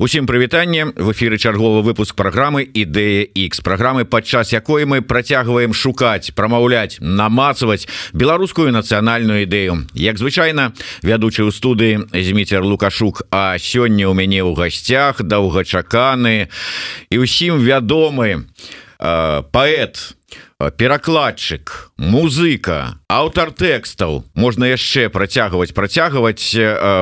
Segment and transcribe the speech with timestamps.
[0.00, 6.32] Усім прывітанне в эфиры чарговы выпуск программы ідэя X программы падчас якой мы працягваем шукаць
[6.32, 7.84] прамаўляць намацаваць
[8.16, 9.84] беларускую нацыянальную ідэю.
[9.92, 10.72] Як звычайна
[11.04, 16.48] вядучы ў студыі зміцер лукашук А сёння у мяне ў гасцях доўгачаканы
[17.12, 18.40] і ўсім вядомы э,
[19.00, 20.16] паэт
[20.76, 26.52] перакладчык музыка аўтар тэкстаў можна яшчэ працягваць працягваць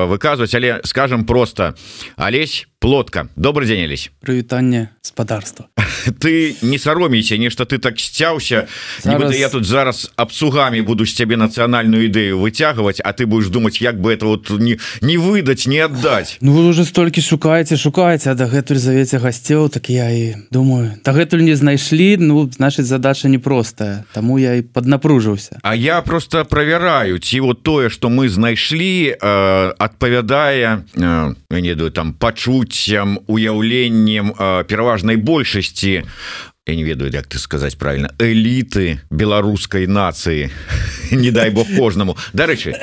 [0.07, 1.75] выказваць але скажем просто
[2.17, 5.67] Алесь плотка добрый дзень Алесь прывітанне спадарства
[6.11, 8.67] ты не саромейся нешта ты так сцяўся
[9.03, 9.39] зараз...
[9.39, 14.01] я тут зараз абцугамі буду з цябе нацыянальную ідэю выцягваць А ты будешь думаць як
[14.01, 16.39] бы это вот не не выдаць не аддаць.
[16.41, 21.57] Ну вы уже столькі шукаеце шукаеце дагэтуль завеце гасцёў так я і думаю дагэтуль не
[21.57, 27.63] знайшлі Ну значит задача непростая Таму я і поднапружыўся А я просто проверяю ці вот
[27.63, 36.55] тое что мы знайшлі э, адпавядае э, не там пачуццям уяўленнем э, пераважнай большасці brilliant.
[36.69, 38.11] Я не ведаю як ты сказаць правильно.
[38.19, 40.51] Эліты беларускай нацыі
[41.11, 42.75] не дай бог кожнаму дарэчы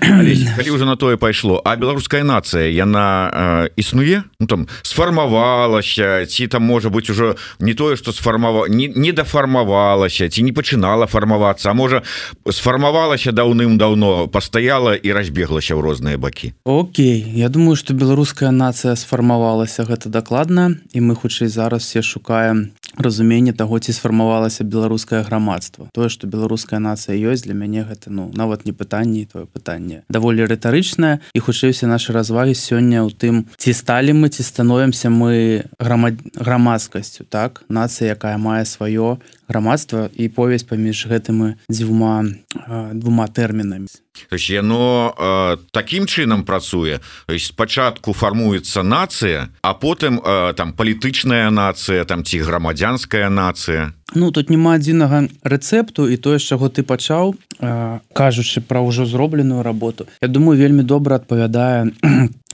[0.00, 6.46] калі уже на тое пайшло а беларуская нацыя яна э, існуе ну там сфармавалася ці
[6.46, 11.72] там можа быть уже не тое что сфармава не, не дафармавалася ці не пачынала фармавацца
[11.72, 12.02] можа
[12.50, 17.24] сфармавалася даўным-даўно пастаяла і разбеглася ў розныя бакі Окей.
[17.34, 23.52] Я думаю что беларуская нацыя сфармавалася гэта дакладна і мы хутчэй зараз все шукаем разуменне
[23.52, 25.88] таго ці сфармавалася беларускае грамадства.
[25.92, 30.44] Тое что беларуская нацыя ёсць для мяне гэта ну нават не пытанне твоё пытанне даволі
[30.44, 31.20] рытарычнае.
[31.34, 37.24] І хутчэйся наши развагі сёння ў тым ці сталі мы ці становімся мы грамад грамадскасцю
[37.24, 37.62] так?
[37.68, 39.18] Нацыя якая мае сваё
[39.50, 42.24] грамадства і повязь паміж гэтымі дзвюма
[42.94, 43.90] двума тэрмінамі.
[44.28, 47.00] То есть яно э, таким чынам працуе.
[47.26, 53.92] Спачатку фармуецца нацыя а потым э, там палітычная нацыя там ці грамадзянская нацыя.
[54.14, 57.34] Ну тут няма адзінага рэцэпту і тое з чаго ты пачаў
[58.12, 60.06] кажучы пра ўжо зробленую работу.
[60.22, 61.90] Я думаю вельмі добра адпавядае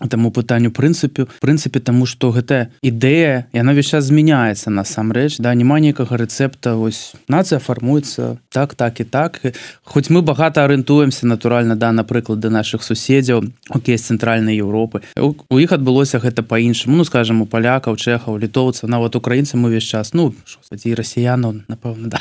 [0.05, 5.81] таму пытанню прынцыпе прынцыпе таму што гэтая ідэя яна весь час змяняецца насамрэч да няма
[5.81, 9.41] нейкага рэцэпта вось нацыя фармуецца так так і так.
[9.85, 16.21] Хоць мы багата арыентуемся натуральна да напрыклады наших суседзяў Окей цэнтральнай Еўропы у іх адбылося
[16.21, 20.35] гэта по-іншаму ну скажем у палякаў чэхаў літоўца нават украінцы мы весь час ну
[20.73, 22.21] і расіян ну напэўна да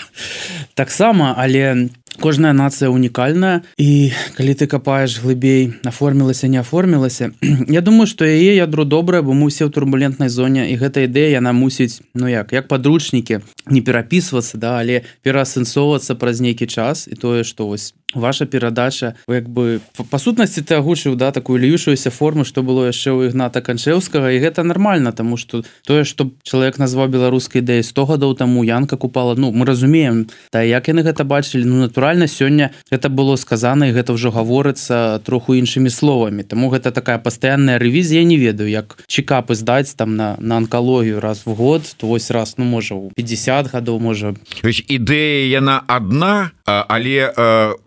[0.73, 1.89] таксама але
[2.21, 7.31] кожная нацыя унікальная і калі ты капаеш глыбей аформілася не аформілася
[7.67, 11.37] Я думаю что яе ядро добрае бо мы усе ў турбулентнай зоне і гэта ідэя
[11.39, 17.15] яна мусіць ну як як падручнікі не перапісвацца да але пераасэнсоўвацца праз нейкі час і
[17.15, 22.45] тое што вось ваша перадача як бы па сутнасці ты агучыў да такую льюшуюся форму
[22.45, 27.09] што было яшчэ ў ігната канчеўскага і гэта нормально тому что тое что чалавек назваў
[27.09, 31.65] беларускай ідэі 100 гадоў таму янка купала Ну мы разумеем да як яны гэта бачылі
[31.65, 36.43] ну натуральна сёння это было сказана і гэта ўжо гаворыцца троху іншымі словамі.
[36.43, 41.43] Таму гэта такая пастаянная рэвізія не ведаю як чекапы здаць там на на анкалогію раз
[41.45, 44.35] в год то вось раз ну можа у 50 гадоў можа.
[44.63, 47.33] Ідэя яна одна але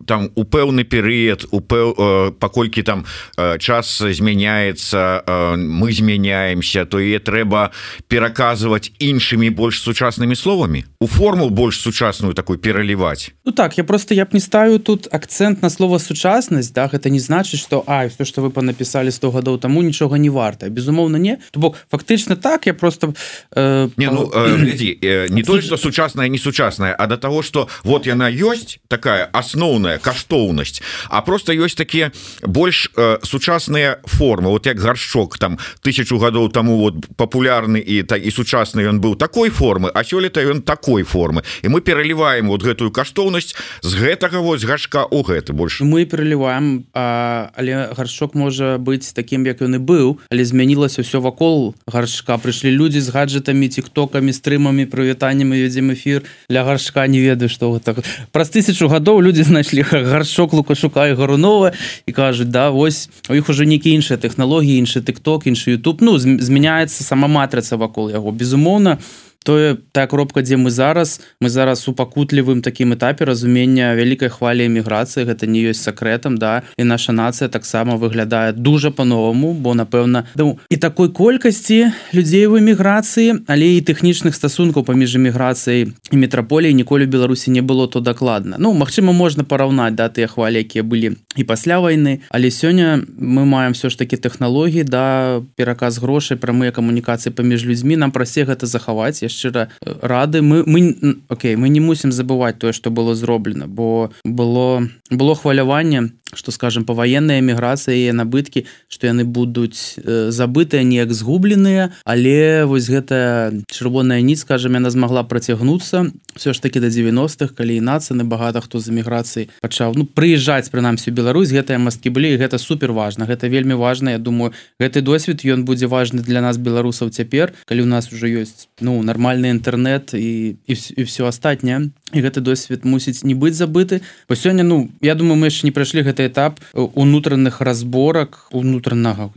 [0.05, 3.05] там там у пэўны перыяд у пэў, э, паколькі там
[3.37, 7.71] э, час змяняецца э, мы змяняемся то і трэба
[8.07, 13.31] пераказваць іншымі больш сучаснымі словамі у форму больш сучасную такой пераліваць.
[13.45, 17.09] Ну так я просто я б не ставлю тут акцент на слово сучаснасць да гэта
[17.09, 21.17] не значыць что а все что вы понапісалі 100 гадоў таму нічога не варта безумоўна
[21.17, 21.37] не.
[21.51, 23.13] То бок фактычна так я просто
[23.55, 27.41] э, не, ну, э, гляди, э, не то что сучасная не сучасная а до того
[27.41, 30.81] что вот яна ёсць такая асноўная каштоўнасць.
[31.09, 32.11] А просто ёсць такія
[32.43, 34.49] больш э, сучасныя формы.
[34.49, 39.15] Вот як гаршчок там тысячу гадоў тому вот папулярны і так і сучасны ён быў
[39.15, 41.43] такой формы а сёлета ён такой формы.
[41.61, 45.81] І мы пераліваем вот гэтую каштоўнасць з гэтага вось гашка у гэты больш.
[45.81, 51.75] Мы пераліваем але гаршок можа быць таким як ён і быў але змянілася ўсё вакол
[51.87, 57.79] гаршка прыйшлі людзі з гаджетамі тиктокамі стрымамі прывітаннямі вядзем эфир для гаршка не ведаю что
[57.79, 61.71] так праз тысячу гадоў людзі знайшлі гаршок лукашука і гарунова
[62.05, 66.17] і кажуць да вось у іх уже нейкі іншыя тэхналогіі іншы тыкток іншы YouTube ну
[66.17, 68.97] змяняецца сама матрыца вакол яго безумоўна
[69.43, 74.67] тое та кропка дзе мы зараз мы зараз у пакутлівым такім этапе разумення вялікай хвалі
[74.67, 80.27] эміграцыі гэта не ёсць сакрэтам да і наша нацыя таксама выглядае дуже по-новаму бо напэўна
[80.35, 86.73] ну, і такой колькасці людзей в эміграцыі але і тэхнічных стасункаў паміж эміграцыяй і метраполіі
[86.73, 88.57] ніколі беларусі не было то дакладна.
[88.59, 93.45] Ну Мачыма можна параўнаць да тыя хвалі якія былі і пасля войны але сёння мы
[93.45, 98.67] маем все ж таки тэхналогіі да пераказ грошай прамыя камунікацыі паміж людзьмі нам прасе гэта
[98.67, 103.67] захаваць я шчыра рады мы мы Окей мы не мусім забываць тое што было зроблена
[103.67, 111.13] бо было было хваляванне что скажем по военной эміграцыі набыткі что яны будуць забытыя неяк
[111.13, 116.11] згубленыя але вось гэта чырвоная ніц скажем яна змагла працягнуцца.
[116.35, 120.69] Все ж таки до 90-х калі і нацыны багата хто з эміграцыі пачаў ну прыязджаць
[120.69, 124.11] прынамсі Беларусь гэтыя масткі былі гэта супер важна гэта вельмі важна.
[124.11, 128.29] Я думаю гэты досвед ён будзе важны для нас беларусаў цяпер калі у нас уже
[128.29, 131.89] ёсць ну нармальны інтэрнет і і, і все астатняе.
[132.13, 134.01] І гэты досвед мусіць не быць забыты.
[134.27, 139.31] По сёння ну я думаю мы яшчэ не прайшлі гэты этап унутраных разборак унутранага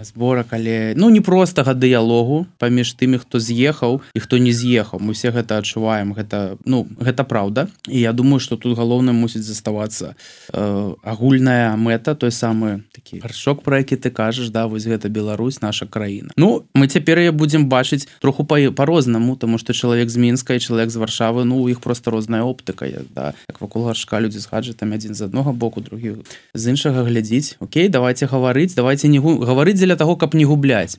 [0.00, 5.00] зборак але ну не простага дыялогу паміж тымі хто з'ехаў і хто не з'ехаў.
[5.00, 7.68] Мы все гэта адчуваем гэта ну гэта праўда.
[7.88, 10.16] І я думаю что тут галоўна мусіць заставацца
[10.52, 15.62] э, агульная мэта той самы такі гаршок про які ты кажаш да вось гэта Беларусь
[15.62, 16.30] наша краіна.
[16.36, 20.60] Ну мы цяпер я будзем бачыць троху па по-рознаму тому что чалавек з мінска і
[20.60, 23.34] чалавек з варшавы ну у іх просто розная оптыка да.
[23.48, 26.26] Як вакол гаршка людзі з гаджетам адзін з аднога боку другі.
[26.54, 30.98] З іншага глядзіць Окей давайте гаварыць давайте не гаварыць дзеля того каб не губляць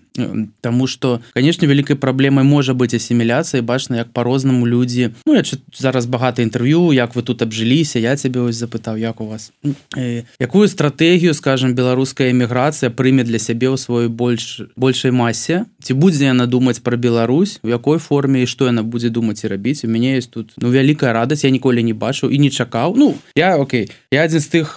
[0.62, 5.12] Таму что канешне вялікай праблемай можа быць асіміляцыя бачна як по-рознаму людзі.
[5.25, 5.44] Ну я
[5.75, 9.51] зараз багата інтэрв'ю як вы тут абжыліся я цябе ось запытаў як у вас.
[9.98, 15.94] Э, якую стратэгію скажем беларуская эміграцыя прыме для сябе ў сваёй больш большай масе ці
[15.94, 17.60] будзе яна думаць про Беларусь?
[17.63, 19.84] У якой форме і што яна будзе думаць і рабіць?
[19.84, 22.94] У мяне есть тут ну вялікая радасць я ніколі не бачыў і не чакаў.
[22.98, 24.76] Ну я Окей я адзін з тых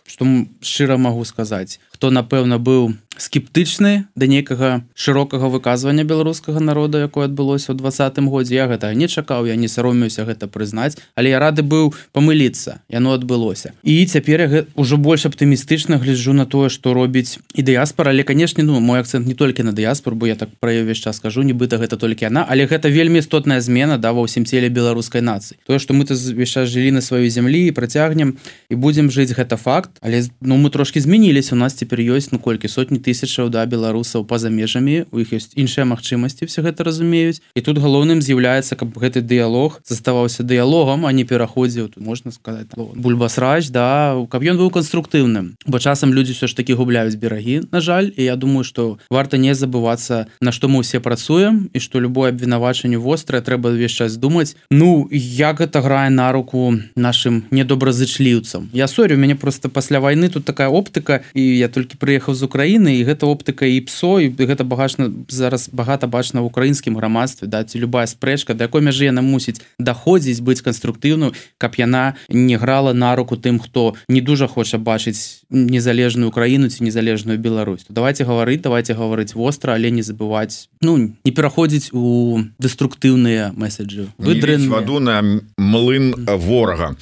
[0.11, 0.27] што
[0.59, 1.79] шчыра магу сказаць?
[1.95, 8.55] Хто напэўна быў скептычны да нейкага шырокага выказвання беларускага народа якое адбылося ў двадцатым годзе
[8.55, 13.13] я гэта не чакаў я не саромеюся гэта прызнаць але я рады быў памыліцца яно
[13.13, 13.75] адбылося.
[13.83, 18.63] І цяпер я ўжо больш аптымістычна гляджу на тое што робіць і дыяспора але канешне
[18.63, 21.77] ну мой акцент не толькі на дыяспор бо я так пра ўвесь час скажу нібыта
[21.77, 25.59] гэта толькі яна але гэта вельмі істотная змена да ва ўсім целе беларускай нацыі.
[25.67, 28.39] Тое што мы то звяша жылі на сваёй зямлі і працягнем
[28.71, 31.55] і будзем жыць гэта факт але ну мы трошки змяніліся.
[31.55, 35.05] У нас цяпер ёсць ну колькі сотні тысяч тысячаў да беларусаў па-за межамі.
[35.11, 37.41] У іх ёсць іншыя магчымасці все гэта разумеюць.
[37.55, 42.67] І тут галоўным з'яўляецца каб гэты дыялог заставаўся дыялогам а не пераходзіў тут можна сказать
[42.75, 45.55] бульбасрач да каб ён быў канструктыўным.
[45.65, 48.11] Бо часам людзі все ж таки губляюць берагі на жаль.
[48.17, 52.33] І я думаю что варта не забывацца на што мы ўсе працуем і что любое
[52.33, 58.69] абвінавачанне вострае трэба ўвесь час думаць ну як гэта грае на руку нашим недобразычліўцам.
[58.73, 62.95] Я сорю мяне просто пасля войны тут такая оптыка і я толькі прыехаў з Украіны
[62.99, 67.63] і гэта оптыка і псо і гэта багачна зараз багата бачна ў украінскім грамадстве да
[67.63, 72.93] ці любая спрэчка да якой мяжы яна мусіць даходзіць быць канструктыўную каб яна не грала
[72.93, 77.83] на руку тым хто не дужа хоча бачыць незалежную краіну ці незалежную Беларусь.
[77.83, 84.07] То давайте гаварыць давайте гаварыць востра але не забываць ну не пераходзіць у дэструктыўныя месседжы.
[84.17, 85.21] Выдрын ваду на
[85.57, 86.95] млын ворага.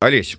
[0.00, 0.38] Алесь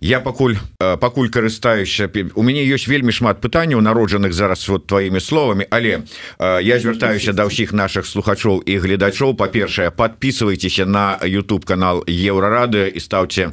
[0.00, 2.06] я пакуль пакуль карыстаюся
[2.38, 6.06] у мяне ёсць вельмі шмат пытанняў народжаных зараз вот твоими словами але
[6.38, 9.34] я звяртаюся да ўсіх наших слухачоў і гледачоў.
[9.34, 13.50] Па-першае подписывайтеся на YouTube канал еврорады і ставце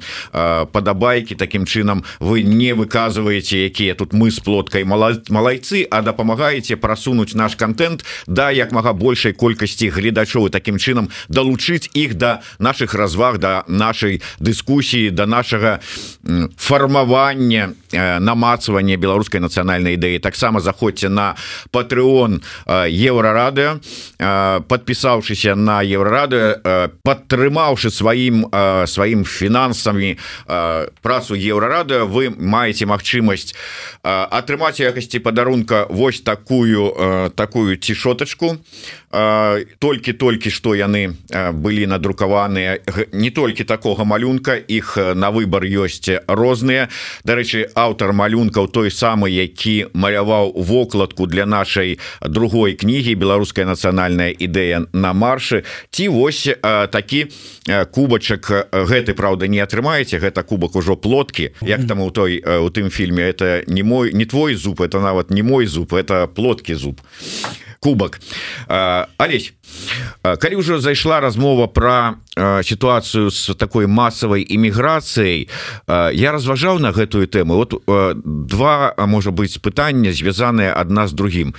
[0.69, 7.33] падабайки таким чынам вы не выказываете якія тут мы с плоткай малайцы а дапамагаеце прасунуць
[7.33, 10.53] наш контент да як мага большай колькасці гледачоў.
[10.53, 15.81] Таким чынам далучыць іх до наших разваг до нашай дыскусіі до нашага
[16.53, 17.14] фармавання
[18.19, 21.35] намацавання беларускай нацыянальнай ідэі таксама заходзьце на
[21.71, 23.79] патreon еврорады
[24.67, 26.59] подпісаўшыся на еврорады
[27.07, 28.45] падтрымаўшы сваім
[28.85, 30.17] сваім фінансамі
[31.01, 33.55] працу еврорады вы маеце магчымасць
[34.03, 38.57] атрымаць якасці падарунка вось такую такую цішотачку
[39.79, 42.79] толькі-толькі што яны былі надрукаваныя
[43.13, 46.89] не толькі такога малюнка іх на выбор ёсць розныя.
[47.23, 54.85] Дарэчы аўтар малюнкаў той самы які маляваў вокладку для нашай другой кнігі беларуская нацыянальная ідэя
[54.93, 57.31] на маршы ці вось такі
[57.91, 62.89] кубачак гэты Праўда не атрымаеце гэта кубак ужо плоткі як там у той у тым
[62.89, 67.01] фільме это не мой не твой зуб это нават не мой зуб это плоткі зуб
[67.79, 68.19] кубак
[68.67, 69.53] Алесь
[70.21, 75.47] калі ўжо зайшла размова про сітуацыю с такой масавай іміграцыяй
[75.87, 77.55] я разважаў на гэтую тэму.
[77.55, 77.71] Вот
[78.25, 81.55] два а можа быть пытання звязаныя адна з другим.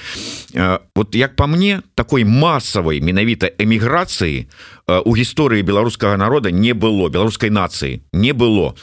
[0.95, 7.51] Вот як по мне такой масавай менавіта эміграцыі у гісторыі беларускага народа не было беларускай
[7.51, 8.75] нацыі не было.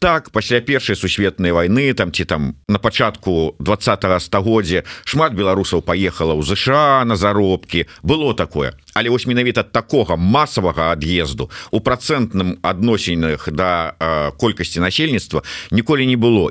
[0.00, 6.32] Так пасля першай сусветнай войны там ці там на пачатку два стагоддзя шмат беларусаў поехала
[6.32, 7.86] ў ЗША на заробкі.
[8.02, 8.72] Было такое.
[8.94, 13.92] Але вось менавіта такога масавага ад'езду у працэнтным адносінах да
[14.40, 16.50] колькасці насельніцтва ніколі не было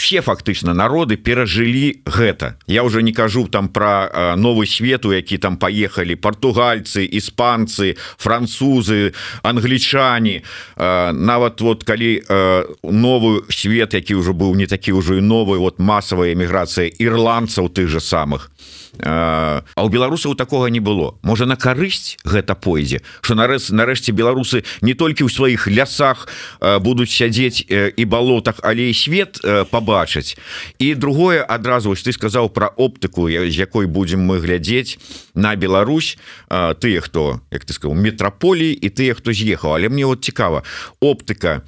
[0.00, 2.56] все фактычна народы перажылі гэта.
[2.66, 10.42] Я уже не кажу там про новый свету які там поехали португальцы испанцы французы англічане
[10.76, 12.24] нават вот калі
[12.82, 17.88] новый свет які уже быў не такі ўжо і новый вот масавая эміграцыя ірландцаў тых
[17.92, 18.48] же самых.
[18.98, 21.14] А у беларусаў такога не было.
[21.22, 23.00] Можа на карысць гэта пойдзе?
[23.20, 26.26] Что нарэз нарэшце беларусы не толькі ў сваіх лясах
[26.82, 29.38] будуць сядзець і балотах але свет
[29.90, 30.38] побачыць
[30.78, 34.98] і другое адразу ты сказаў про оптыку з якой будемм мы глядзець
[35.34, 36.18] на Беларусь
[36.48, 39.74] тыя хто як ты сказал метраполіі і тыя хто з'ехаў.
[39.74, 40.62] Але мне вот цікава
[41.00, 41.66] оптыка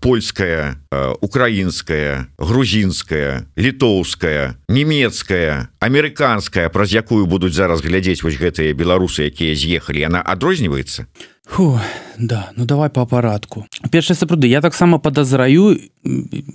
[0.00, 0.78] польская
[1.20, 10.06] украінская грузінская літоўская нямецкая амерыканская праз якую будуць зараз глядзець вось гэтыя беларусы якія з'ехалі
[10.06, 11.10] яна адрозніваецца
[11.46, 11.78] Фу,
[12.18, 15.78] да ну давай по апаратку першае сапраўды я таксама подазраю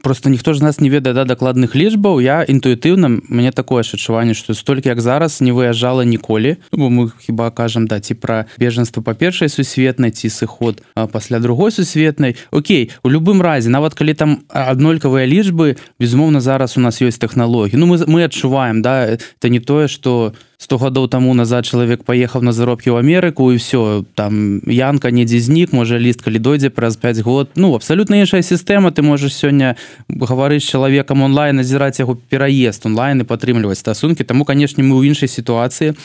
[0.02, 4.34] просто ніхто ж нас не ведае да дакладных лічбаў я інтуітыўна мне такое ж адчуванне
[4.34, 9.04] што столькі як зараз не выязджала ніколі бо мы хіба кажам да ці пра бежанства
[9.04, 10.82] па першай сусветнай ці сыход
[11.12, 16.82] пасля другой сусветнай Окей у любым разе нават калі там аднолькавыя лічбы безумоўна зараз у
[16.82, 21.32] нас ёсць тэхналогіі Ну мы мы адчуваем да это не тое что 100 гадоў таму
[21.34, 26.20] назад чалавек паехаў на заробкі ў Амерыку і все там янка недзе знік можа ліст
[26.20, 27.56] калі дойдзе праз 5 год.
[27.56, 29.80] Ну абсалютна іншая сістэма ты можаш сёння
[30.12, 35.32] гаварыць чалавекам онлайн назіраць яго пераезд онлайн і падтрымліваць стасункі таму канешне мы ў іншай
[35.32, 35.96] сітуацыі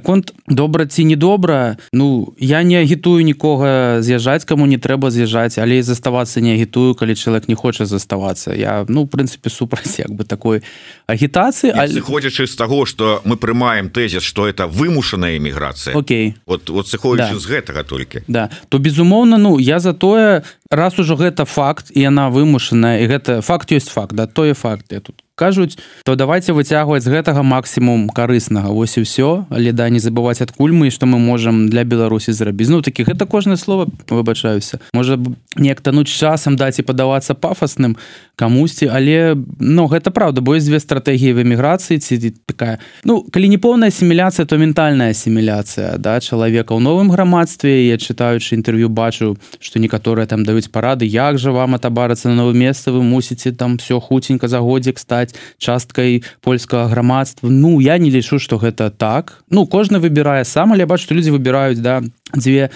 [0.00, 5.82] конт добра ці недобра Ну я не агітую нікога з'язджаць каму не трэба з'язджаць але
[5.82, 8.54] заставацца не агітую калі чалавек не хоча заставацца.
[8.54, 10.62] Я ну прынцыпе супраць як бы такой
[11.06, 15.94] агітацыі але ходзячы з таго что мы прымаем тезіс что это вымушаная эміграцыя.
[15.94, 16.34] Окей.
[16.46, 17.38] Вот вот сыходзіш да.
[17.38, 18.22] з гэтага толькі.
[18.26, 18.50] Да.
[18.68, 23.40] То безумоўна ну я за тое раз ужо гэта факт і яна вымушаная і гэта
[23.42, 28.08] факт ёсць факт да тое факт я тут кажуць то давайте выцягваць з гэтага максімум
[28.08, 28.70] карыснага.
[28.70, 32.70] Вось і ўсё але да не забываць адкуль мы што мы можам для беларусі зрабіць.
[32.70, 34.78] Ну такі гэта кожнае слово выбачаюся.
[34.94, 35.18] Можа
[35.56, 37.96] неяк тануць часам даць і падавацца пафасным
[38.36, 43.48] камусьці але но ну, гэта правда бо две стратэгіі в эміграцыі ці такая ну калі
[43.48, 47.90] не поўная асіміляцыя то ментальная асіміляцыя да чалавека ў новым грамадстве.
[47.90, 52.62] Я чытаючы інтэрв'ю бачу што некаторыя там даюць парады як жа вам атабарацца на новым
[52.62, 57.48] месца вы мусіце там все хуценька за годзік стаць часткай польскага грамадства.
[57.50, 59.42] Ну я не лічу что гэта так.
[59.50, 62.02] Ну кожны выбірае сам але бачу што людзі выбіраюць да
[62.36, 62.70] дзве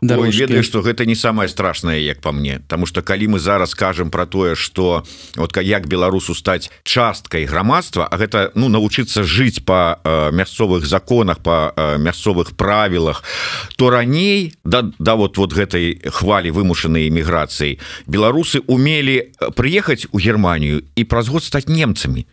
[0.00, 4.10] ведаю что гэта не самое страшное як по мне потому что калі мы зараз скажем
[4.10, 5.04] про тое что
[5.36, 11.38] вот як беларусу стаць часткай грамадства А гэта ну навучыцца жыць по э, мясцовых законах
[11.38, 13.24] по э, мясцовых правілах
[13.76, 17.80] то раней да да вот вот гэтай хвалі вымушанай эміграцыі.
[18.06, 22.26] Беларусы умелі э, прыехаць у Германію і праз год стаць немцамі.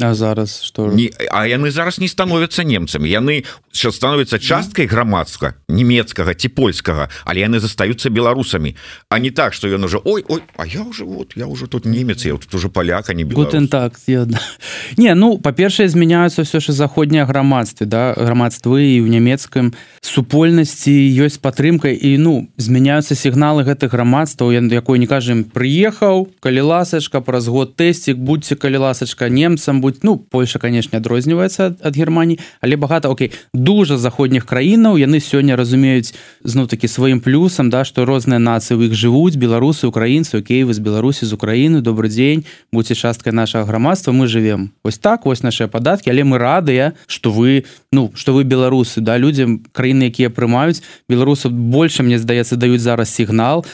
[0.00, 3.08] А зараз что не А яны зараз не становятся немцамі.
[3.08, 8.76] Яны становятся часткай грамадства нямецкага ці польскага але яны застаюцца беларусамі.
[9.08, 11.84] А не так что ён уже ой ой а я уже вот я уже тут
[11.84, 13.24] немец я тут уже поляка не
[13.68, 13.98] так
[14.96, 21.38] не ну па-першае змяняются все ж заходняе грамадстве да грамадствы і ў нямецкім супольнасці ёсць
[21.38, 23.90] падтрымка і ну змяняются сігналы гэтых
[24.38, 29.80] грамадстваў я якой не кажем прыехаў калі ласачка праз год тэсцік будьце калі ласачка немцам
[29.80, 35.56] будь ну Польша канешне адрозніваецца ад Геррманіі але багата Окей дужа заходніх краінаў яны сёння
[35.56, 36.14] разумеюць
[36.44, 40.74] зноў таки сваім плюсам да что розныя нацыі у іх жывуць беларусы украінцы Окей вы
[40.74, 45.42] з беларусі з Украіны добрый дзень будьце часткай нашага грамадства мы живвем ось так вось
[45.42, 50.30] наши падаткі але мы радыя что вы ну что вы беларусы да людям краіны якія
[50.30, 53.66] прымаюць беларусаў больше мне здаецца даюць зараз сігнал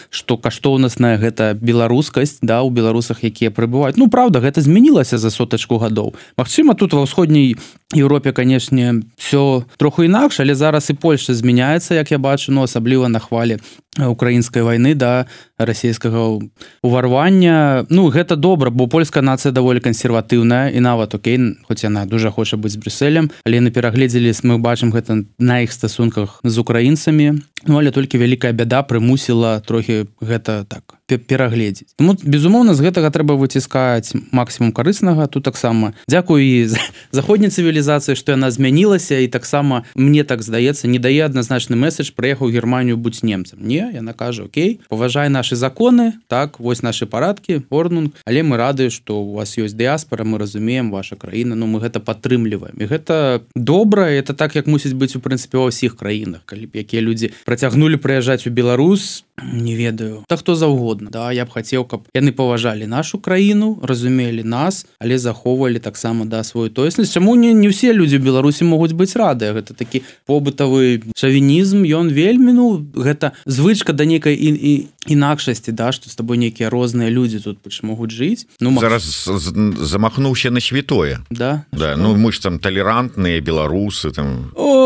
[0.55, 3.99] что каштоўнасная гэта беларускасць да у беларусах якія прыбываюць.
[3.99, 6.15] Ну правда гэта змянілася за сотачку гадоў.
[6.39, 7.57] Мачыма тут ва ўсходняй
[7.95, 13.09] Еўропе канешне все троху інакш але зараз і Польша змяняецца як я бачу но асабліва
[13.09, 13.59] на хвалі
[13.99, 15.27] украінскай войны да
[15.59, 16.43] расійскага
[16.83, 17.87] уварвання.
[17.91, 22.57] Ну гэта добра бо польская нацыя даволі кансерватыўная і нават Окей хоць яна дуже хоча
[22.57, 27.39] быць брюсселем але на перагледзелі мы бачым гэта на іх стасунках з украінцамі.
[27.67, 31.93] Ну але толькі вялікая бяда прымусіла трохі гэта так перагледзець.
[32.01, 36.73] Ну, безумоўна з гэтага трэба выціскаць максімум карыснага тут таксама Дякую і
[37.13, 42.49] заходняй цывілізацыі што яна змянілася і таксама мне так здаецца не дае адназначны месседж прыехаў
[42.49, 43.61] германію будь немцам.
[43.61, 48.89] Не яна кажа Окей паважай наши законы так вось наши парадкі орнунг але мы рады
[48.89, 53.45] что у вас ёсць дыаспора мы разумеем ваша краіна Ну мы гэта падтрымліваем і гэта
[53.55, 57.37] добра это так як мусіць быць у прынцыпе ва ўсіх краінах калі б якія людзі
[57.45, 60.25] працягнули прыязджаць у Беларус не ведаю.
[60.29, 65.19] Так хто заўгодна Да я б хацеў каб яны паважалі нашу краіну разумелі нас але
[65.19, 67.13] захоўвалі таксама да сваю тоеснасць.
[67.13, 69.53] Чаму не не ўсе людзі Беларусі могуць быць радыя?
[69.53, 75.73] Гэта такі побытавы шавінізм ён вельмі ну гэта звыч звычка да нейкай і, і інакшасці
[75.73, 78.47] да што з тобой нейкія розныя людзі тут могуць жыць.
[78.61, 79.29] Ну зараз
[79.81, 81.19] замахнуўся на святое.
[81.31, 84.53] Да да ну мы ж там талерантныя беларусы там.
[84.55, 84.84] Ой,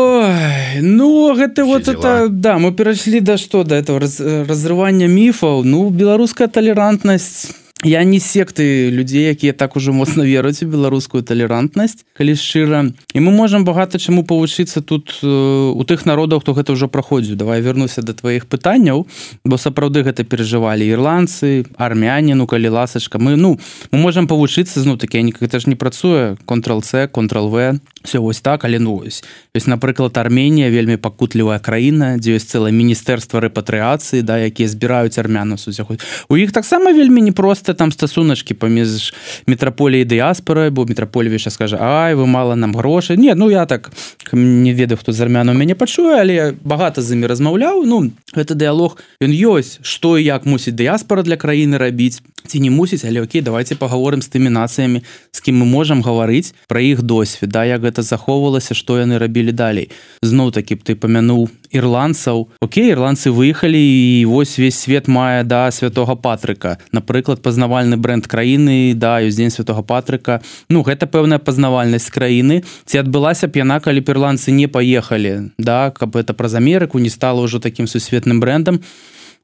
[0.81, 5.89] ну гэта вот это да мы перайшлі да што да этого раз, разрывання міфаў ну
[5.89, 7.51] беларуская талерантнасць
[7.83, 13.19] я не секты людзей якія так ужо моцна веруць у беларускую талерантнасць калі шчыра і
[13.23, 15.27] мы можемм багата чаму павучыцца тут э,
[15.71, 17.39] у тых народаў хто гэта ўжо праходзіў.
[17.39, 19.07] Давай вернуся до тваіх пытанняў
[19.45, 23.15] бо сапраўды гэта перажывалі ірландцы армяне ну калі ласачка.
[23.15, 23.55] Мы ну
[23.91, 26.35] мы можемм павучыцца зну такі гэта ж не працуе.
[26.43, 29.23] Контрол-c контрол-в все вось так але ну вось
[29.55, 35.57] ёсць напрыклад Арменія вельмі пакутлівая краіна дзе ёсць цэлае міністэрства рэпатрыяцыі да якія збіраюць армяну
[35.57, 35.95] сузяху
[36.29, 39.13] у іх таксама вельмі непросто просто там стасуначки паміж
[39.47, 43.91] метраполіяй дыяспорай бо метраполевіча скажа Ай вы мало нам грошай не ну я так
[44.31, 47.85] не ведаю хто з армяну мяне пачуе але багата з імі размаўляў.
[47.85, 52.69] Ну гэта дыалог ён ёсць што і як мусіць дыяспора для краіны рабіць ці не
[52.69, 55.01] мусіць але Окей давайте паговорым з тымі нацыямі
[55.31, 59.51] з кім мы можам гаварыць пра іх досвед да як гэта захоўвалася што яны рабілі
[59.51, 59.89] далей.
[60.21, 62.49] Зноў такі б ты памянуў ірландцаў.
[62.61, 66.77] Окей ірландцы выехалі і вось весь свет мае да святого патрыка.
[66.91, 70.41] Напрыклад пазнавальны бренд краіны да ёсць дзень святого патрыка.
[70.69, 72.63] Ну гэта пэўная пазнавальнасць краіны.
[72.85, 77.41] Ці адбылася б яна калі ірландцы не паехалі да каб это праз Амерыку не стала
[77.41, 78.79] ўжо таким сусветным брендам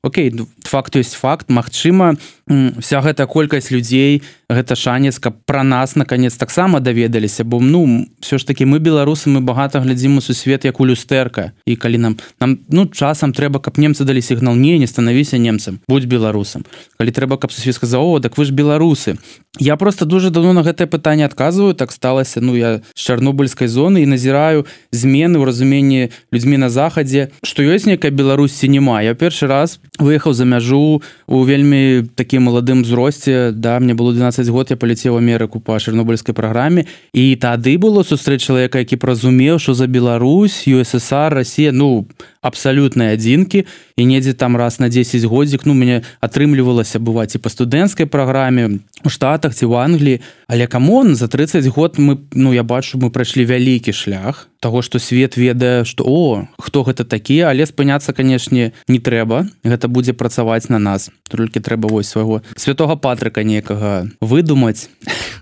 [0.03, 0.33] Окей
[0.63, 2.15] факт ёсць факт Мачыма
[2.47, 8.37] вся гэта колькасць людзей гэта шанец каб пра нас наконец таксама даведаліся бо ну все
[8.37, 11.51] ж таки мы беларусы мы багата глядзім у сусвет як у люстэрка.
[11.65, 15.79] І калі нам нам ну часам трэба каб немцы далі сігнал не не станавіся немцам
[15.87, 16.65] будь беларусам
[16.99, 19.17] калі трэба каб сусвет сказаў так вы ж беларусы
[19.57, 24.03] я просто дуже давно на гэтае пытанне адказваю так сталася ну я з чарнобыльскай зоны
[24.03, 29.01] і назіраю змены ў разуменні людзьмі на захадзе што ёсць некая беларусці няма.
[29.01, 34.11] Я першы раз выехаў за мяжу у вельмі такі такі маладым узросце да мне было
[34.13, 36.85] 12 год я паляцеў Амерыку па чарнобыльскай праграме.
[37.13, 42.07] І тады было сустрэч чалавека які празумеў що за Беларусь USSR Россия ну
[42.45, 43.65] абсалютнай адзінкі.
[43.97, 48.85] І недзе там раз на 10 годзік ну мяне атрымлівалася бываць і па студэнцкай праграме
[49.01, 50.21] у штатах ці в Англіі.
[50.47, 54.97] Але камон за 30 год мы ну я бачу мы прайшлі вялікі шлях того что
[54.97, 57.45] свет ведае что о хто гэта такі?
[57.45, 59.45] Але спыняцца канешне не трэба.
[59.61, 61.13] Гэта будзе працаваць на нас.
[61.29, 64.89] Толькі трэба вось свайго святого патрыка некага выдумаць.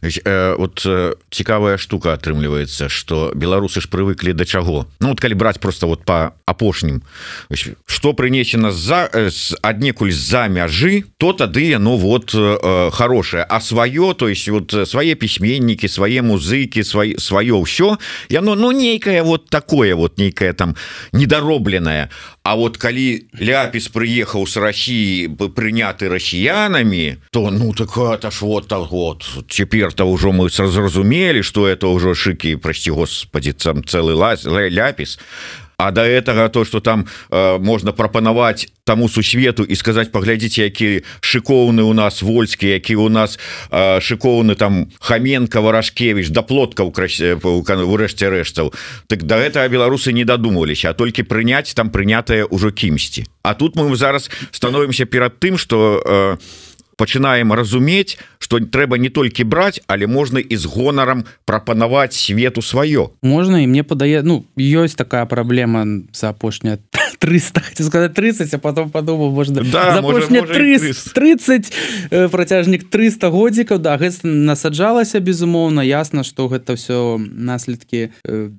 [0.04, 4.92] Э, вот э, цікавая штука атрымліваецца что беларусы ж прывыклі да чаго?
[5.00, 6.93] Ну вот калі браць просто вот по апошнім
[7.86, 9.10] что прынесена за
[9.62, 13.44] аднекуль за мяжы то тады яно вот э, хорошее.
[13.44, 17.98] А сваё то есть вот свае пісьменнікі свае музыкі свай сваё ўсё
[18.30, 20.76] яно ну нейкае вот такое вот некое там
[21.12, 22.10] недоробленное
[22.44, 28.42] А вот калі ляпіс прыехаў с России бы прыняты расіянами то ну так это ж
[28.42, 29.24] вот так вот.
[29.48, 35.20] Цяпер-то ўжо мы зразумелі что это ўжо шыкі прасці Господи сам целый лаз ляпіс
[35.84, 41.04] А до этого то что там э, можно прапанаваць тому сусвету і сказать паглядзіце які
[41.20, 48.30] шыкоўны у нас вольскі які у нас э, шыкоўны там хаменко варашкевич да плотка урэшце
[48.30, 48.74] рэштаў
[49.08, 53.76] так до этого беларусы не додумаліся а толькі прыняць там прынятае ўжо кімсьці А тут
[53.76, 56.38] мы зараз становимся перад тым что э,
[56.98, 63.10] пачынаем разумець что трэба не толькі браць але можна і з гонарам прапанаваць свету сваё.
[63.22, 66.80] Можна і мне падае ну ёсць такая праблема за апошняя
[67.20, 71.74] 300 хотел сказать 30 а потом подумал можно да, может 30, 30
[72.32, 78.12] працяжнік 300 годзікаў да гэта насаджалася безумоўна ясна что гэта все наследкі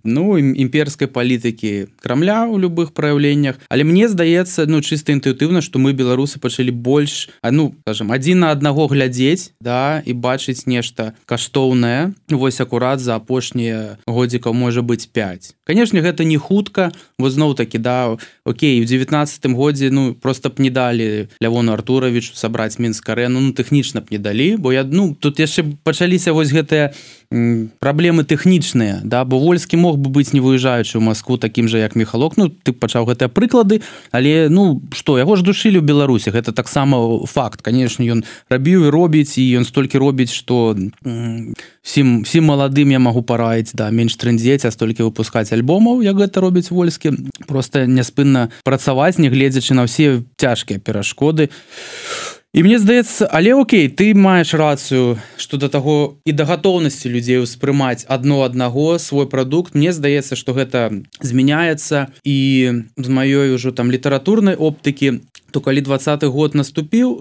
[0.05, 3.57] ну імперской палітыкі крамля у любых праяўленнях.
[3.69, 8.41] Але мне здаецца ну чисто інтуітыўна что мы беларусы пачалі больш а ну скажем один
[8.41, 12.17] на аднаго глядзець да і бачыць нешта каштоўнае.
[12.33, 17.79] Вось акурат за апошнія годзікаў можа быть 5 конечно гэта не хутка вот зноў таки
[17.79, 23.53] да Окей у девятнадцатым годзе ну просто б не далі лявону артуровичу сабраць мінскарэну ну
[23.53, 26.93] тэхнічна б не далі бо я ну тут яшчэ пачаліся вось гэтыя
[27.81, 31.97] праблемы тэхнічныя да бо вольскі мог бы быць не выязджаючы ў Москву такім жа як
[31.97, 33.81] мехалок Ну ты пачаў гэтыя прыклады
[34.13, 37.63] але ну что яго ж душылі ў беларусі гэта таксама факт.
[37.63, 40.79] Конечно ён рабіў і робіць і ён столькі робіць что
[41.83, 46.41] всім всім маладым я магу параіць да менш трындзець а столькі выпускаць альбомаў як гэта
[46.41, 47.13] робіць вольскі.
[47.51, 51.51] Просто няспынна працаваць нягледзячы на ўсе цяжкія перашкоды
[52.55, 57.43] і мне здаецца але Окей ты маеш рацыю что да таго і да гатоўнасці людзей
[57.43, 62.39] успрымаць одно аднаго свой прадукт мне здаецца что гэта змяняецца і
[62.97, 67.19] з маёй ужо там літаратурнай оптыкі то калі двадцаты год наступіў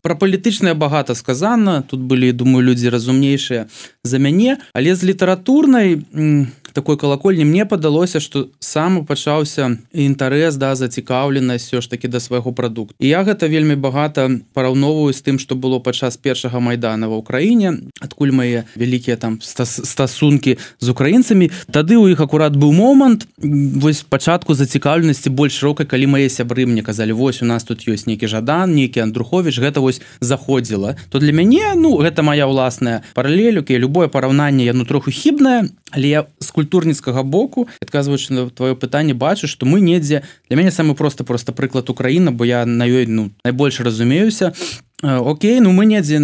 [0.00, 3.68] пра палітычнае багата сказана тут былі думаю людзі разумнейшыя
[4.02, 10.74] за мяне але з літаратурнай не такой колокольні мне падалося что сам пачаўся інтарэс да
[10.74, 12.94] зацікаўленасць все ж таки да свайго прадукту.
[12.98, 17.94] І я гэта вельмі багата параўновую з тым что было падчас першага майдана ва ўкраіне
[18.02, 21.50] адкуль мае вялікія там стасункі з украінцамі.
[21.70, 26.82] Тады у іх акурат быў момант вось пачатку зацікаўленасці больш шырокай калі мае сябры мне
[26.82, 31.30] казалі вось у нас тут ёсць нейкі жадан нейкі андрухович гэта вось заходзіла то для
[31.30, 37.22] мяне ну гэта моя ўласная паралелюкі любое параўнанне яно троху хібнае але я з культурніцкага
[37.22, 41.92] боку адказваючы на твоё пытанне бачу што мы недзе для мяне самы просто просто прыклад
[41.92, 44.56] Украіна бо я на ёй ну найбольш разумеюся
[45.04, 46.16] Окей ну мы недзе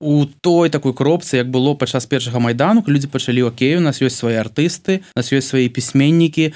[0.00, 4.20] у той такой кропцы як было падчас першага майдану людзі пачалі Окей у нас ёсць
[4.20, 6.52] свае артысты нас ёсць свае пісьменнікі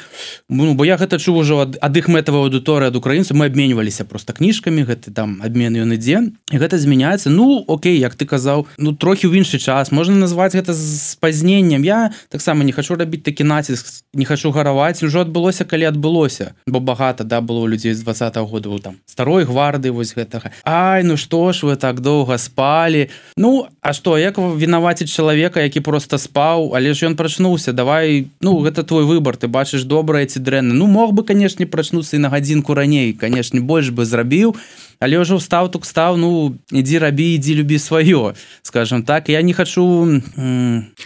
[0.52, 4.36] ну, бо я гэта чу ўжо ад, іх мэтавая аўдыторыя ад украінцаў мы абменьваліся просто
[4.36, 7.32] кніжкамі гэты там абмен ён ідзе і гэта змяняецца.
[7.32, 11.84] Ну Окей як ты казаў ну трохі ў іншы час можна назваць гэта з пазненнем.
[11.88, 16.52] Я таксама не хочу рабіць такі націск не хочу гараваць ужо адбылося калі адбылося.
[16.66, 20.52] Бо багата да было людзей з два -го году там старой гварды вось гэтага.
[20.64, 23.08] Ай ну што ж вы так доўга спалі.
[23.36, 26.72] Ну а что як вінаваціць чалавека які просто спаў?
[26.74, 30.86] Але ж ён прачнуўся давай ну гэта твой выбор ты бачыш добрае ці дрэнна Ну
[30.86, 34.56] мог бы канешне прачнуцца і на гадзінку раней канешне больш бы зрабіў
[35.02, 39.28] але ўжо стаў тут стаў ну ідзі рабі ідзі любі сваё скажем так.
[39.28, 39.82] Я не хочу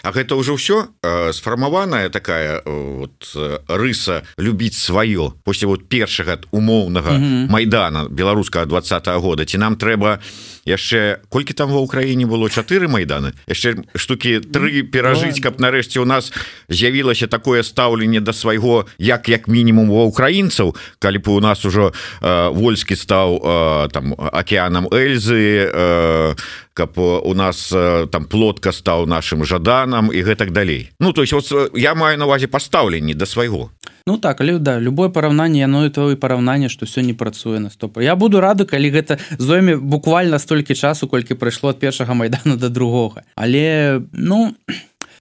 [0.05, 0.93] А гэта ўжо ўсё
[1.33, 3.25] сфармаваная такая вот
[3.69, 7.17] рыса любіць сваё после вот першага умоўнага
[7.49, 10.21] майдана беларускага двадцатого года ці нам трэба
[10.67, 12.51] яшчэ колькі там ва ўкраіне было?
[12.51, 13.33] Чатыры майданы?
[13.47, 16.35] Яшчэ штукі тры перажыць каб нарэшце у нас
[16.69, 21.95] з'явілася такое стаўленне да свайго як як мінімум ва украінцаў калі б у нас ужо
[22.21, 26.35] э, вольскі стаў э, там океанам Эльзы э,
[26.77, 30.93] каб у нас э, там плотка стаў нашим жаданам і гэтак далей.
[31.01, 33.71] Ну то есть вот я маю на увазе пастаўленні да свайго.
[34.07, 37.59] Ну так але да любое параўнанне яно і то і параўнанне што все не працуе
[37.59, 42.15] на стопа Я буду рады калі гэта зойме буквально столькі часу колькі прайшло ад першага
[42.15, 43.25] майдана до другога.
[43.37, 44.55] Але ну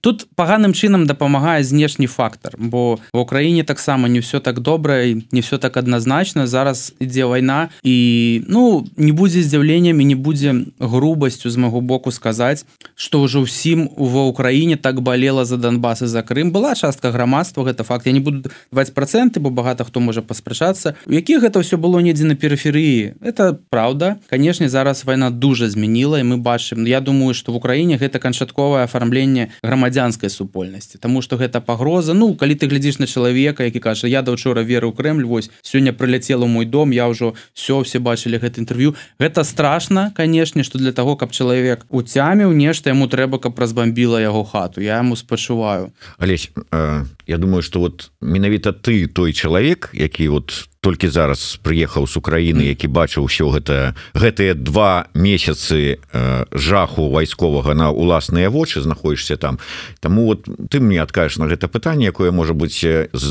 [0.06, 5.40] тут паганым чынам дапамагае знешні фактор бо в Украіне таксама не все так добра не
[5.40, 11.56] все так адназначна зараз ідзе вайна і ну не будзе здзіўленнямі не будзе грубасцю з
[11.56, 12.62] майго боку сказаць
[12.94, 16.54] что ўжо ўсім ва ўкраіне так балела за Донбасы за Крым.
[16.54, 18.06] Была частка грамадства гэта факт.
[18.06, 21.98] Я не буду даваць проценты бо багата хто можа паспрачацца у якіх гэта все было
[21.98, 24.22] недзе на перыферыі это правда.
[24.30, 28.86] Канешне зараз вайна дуже змяніла і мы бачым Я думаю что в Украіне гэта канчатковае
[28.86, 30.98] афармленне грамадзя грамадзянскай супольнасці.
[30.98, 32.12] Таму что гэта пагроза.
[32.14, 35.50] Ну калі ты глядзіш на чалавека які кажа я да учора веры ў Крэль Вось
[35.62, 40.78] сёння прыляцела мой дом я ўжо все все бачылі гэта інтэрв'ю гэта страшно канешне что
[40.78, 44.80] для того каб чалавек уцяміў нешта яму трэба каб разбамбіла яго хату.
[44.80, 45.92] Я ему спачуваю.
[46.18, 52.06] Алесь э, я думаю что вот менавіта ты той чалавек які вот толькі зараз прыехаў
[52.06, 58.80] з Украіны які бачыў ўсё гэта гэтыя два месяцы э, жаху вайсковага на уласныя вочы
[58.80, 59.58] знаходішся там.
[60.00, 62.84] Таму вот ты мне адкажешь на гэта пытанне якое можа быть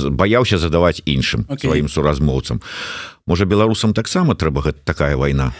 [0.10, 1.68] баяўся задаваць іншым okay.
[1.68, 2.62] сваім суразмоўцам
[3.28, 5.54] можа беларусам таксама трэба гэта такая вайна?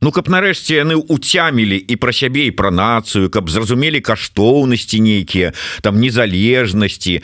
[0.00, 5.52] Ну каб нарэшце яны уцямілі і пра сябе і пра нацыю каб зразумелі каштоўнасці нейкія
[5.80, 7.20] там незалежнасці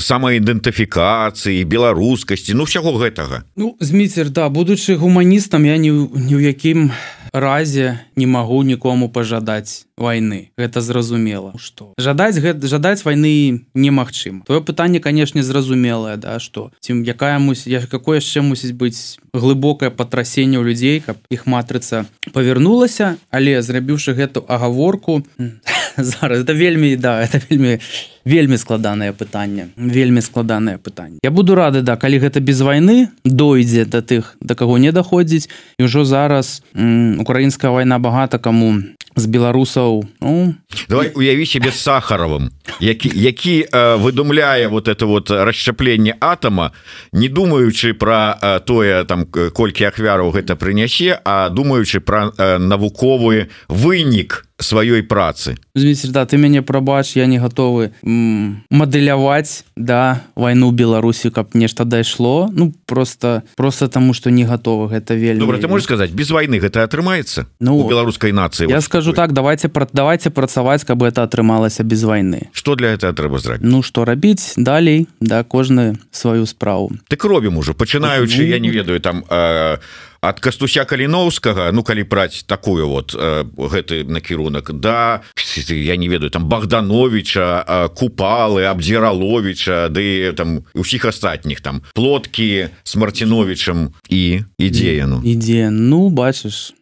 [0.00, 3.44] самаідэнтыфікацыі беларускасці ну ўсяго гэтага.
[3.56, 6.92] Ну зміцер да будучы гуманістам я ні, ні ў якім
[7.32, 10.50] разе не магу нікому пажадаць войны.
[10.56, 11.52] Гэта зразумела.
[11.58, 11.92] Что?
[11.98, 16.72] Жадаць гэта жадаць войны немагчым твоё пытанне канешне зразумелае да что?
[16.80, 22.06] Ці якая мусь я какое яшчэ мусіць быць глыбокае патрасенне ў людзей каб іх матрыца
[22.32, 25.22] павярнулася але зрабіўшы гэту агаворку
[25.96, 27.78] зараз это вельмі да это вельмі
[28.24, 31.18] вельмі складанае пытанне вельмі складанае пытанне.
[31.22, 35.48] Я буду рады да калі гэта без войны дойдзе да тых да каго не даходзіць.
[35.78, 38.82] І ўжо зараз украінская вайна багата каму
[39.20, 40.08] з беларусаў.
[40.20, 40.54] Ну...
[40.88, 46.72] давай уяві себе сахаровым які які э, выдумляе вот это вот расшчапленне атома
[47.12, 53.48] не думаючы про э, тое там колькі ахвяраў гэта прынясе а думаючы про э, навуковы
[53.68, 55.56] вынік сваёй працы.
[55.74, 62.48] Зміцер, да ты мяне прабач я не готовы мадэляваць да вайну беларусі каб нешта дайшло.
[62.52, 65.40] Ну просто просто таму что не готовы гэта вельмі.
[65.40, 67.46] Добра, ты можешь сказать без войны гэта атрымаецца?
[67.60, 69.26] Ну беларускай нацыі я вот скажу такой.
[69.26, 72.48] так давайте пра давайте працаваць каб это атрымалася без войны.
[72.52, 73.64] Что для этого трэба зрабіць?
[73.64, 74.54] Ну что рабіць?
[74.56, 76.92] Далей да кожны сваю справу.
[77.08, 79.78] Так робім ужо пачынаючы я не ведаю там э,
[80.20, 85.22] ад кастуся каліноўскага ну калі браць такую вот э, гэты накірунак да
[85.68, 92.96] я не ведаю там богдановича э, купалы абдзіраловича ды там усіх астатніх там плоткі с
[92.96, 96.74] марціновичам і ідзея ну ідзе ну бачыш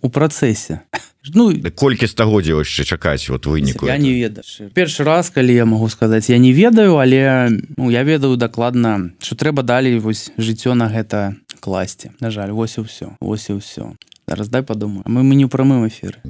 [0.00, 0.80] у працэсе.
[1.34, 5.92] Ну колькі стагоддзяў яшчэ чакаць вот выніку я не ведаеш першы раз калі я могу
[5.92, 10.88] сказаць я не ведаю але ну, я ведаю дакладна що трэба далей вось жыццё на
[10.88, 13.92] гэта класці на жаль вось і ўсё вось і ўсё
[14.30, 16.22] зараз дай падумаю мы мы не ў прамым эфіры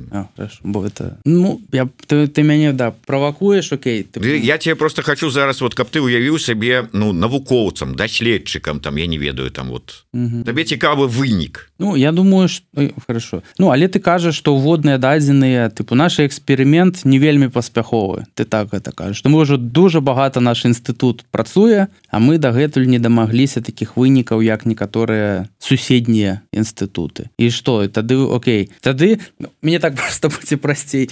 [0.64, 4.38] бо это ну я ты, ты мяне да правакуеш Окей ты...
[4.38, 9.06] я тебе просто хочу зараз вот каб ты уявіў сабе ну навукоўцам даследчыкам там я
[9.06, 10.04] не ведаю там вот.
[10.44, 11.70] Табе цікавы вынік.
[11.78, 12.64] Ну я думаю что
[13.06, 13.42] хорошо.
[13.58, 18.26] Ну але ты кажаш что водныя дадзеныя тыпу наш эксперымент не вельмі паспяховы.
[18.34, 19.18] Ты так это кажаш.
[19.18, 24.42] Что мы ўжо дуже багата наш інстытут працуе а мы дагэтуль не дамагліся таких вынікаў
[24.42, 27.28] як некаторыя суседнія інстытуты.
[27.38, 28.70] І что тады Окей.
[28.80, 31.10] Тады ну, мне так просто будзе прасцей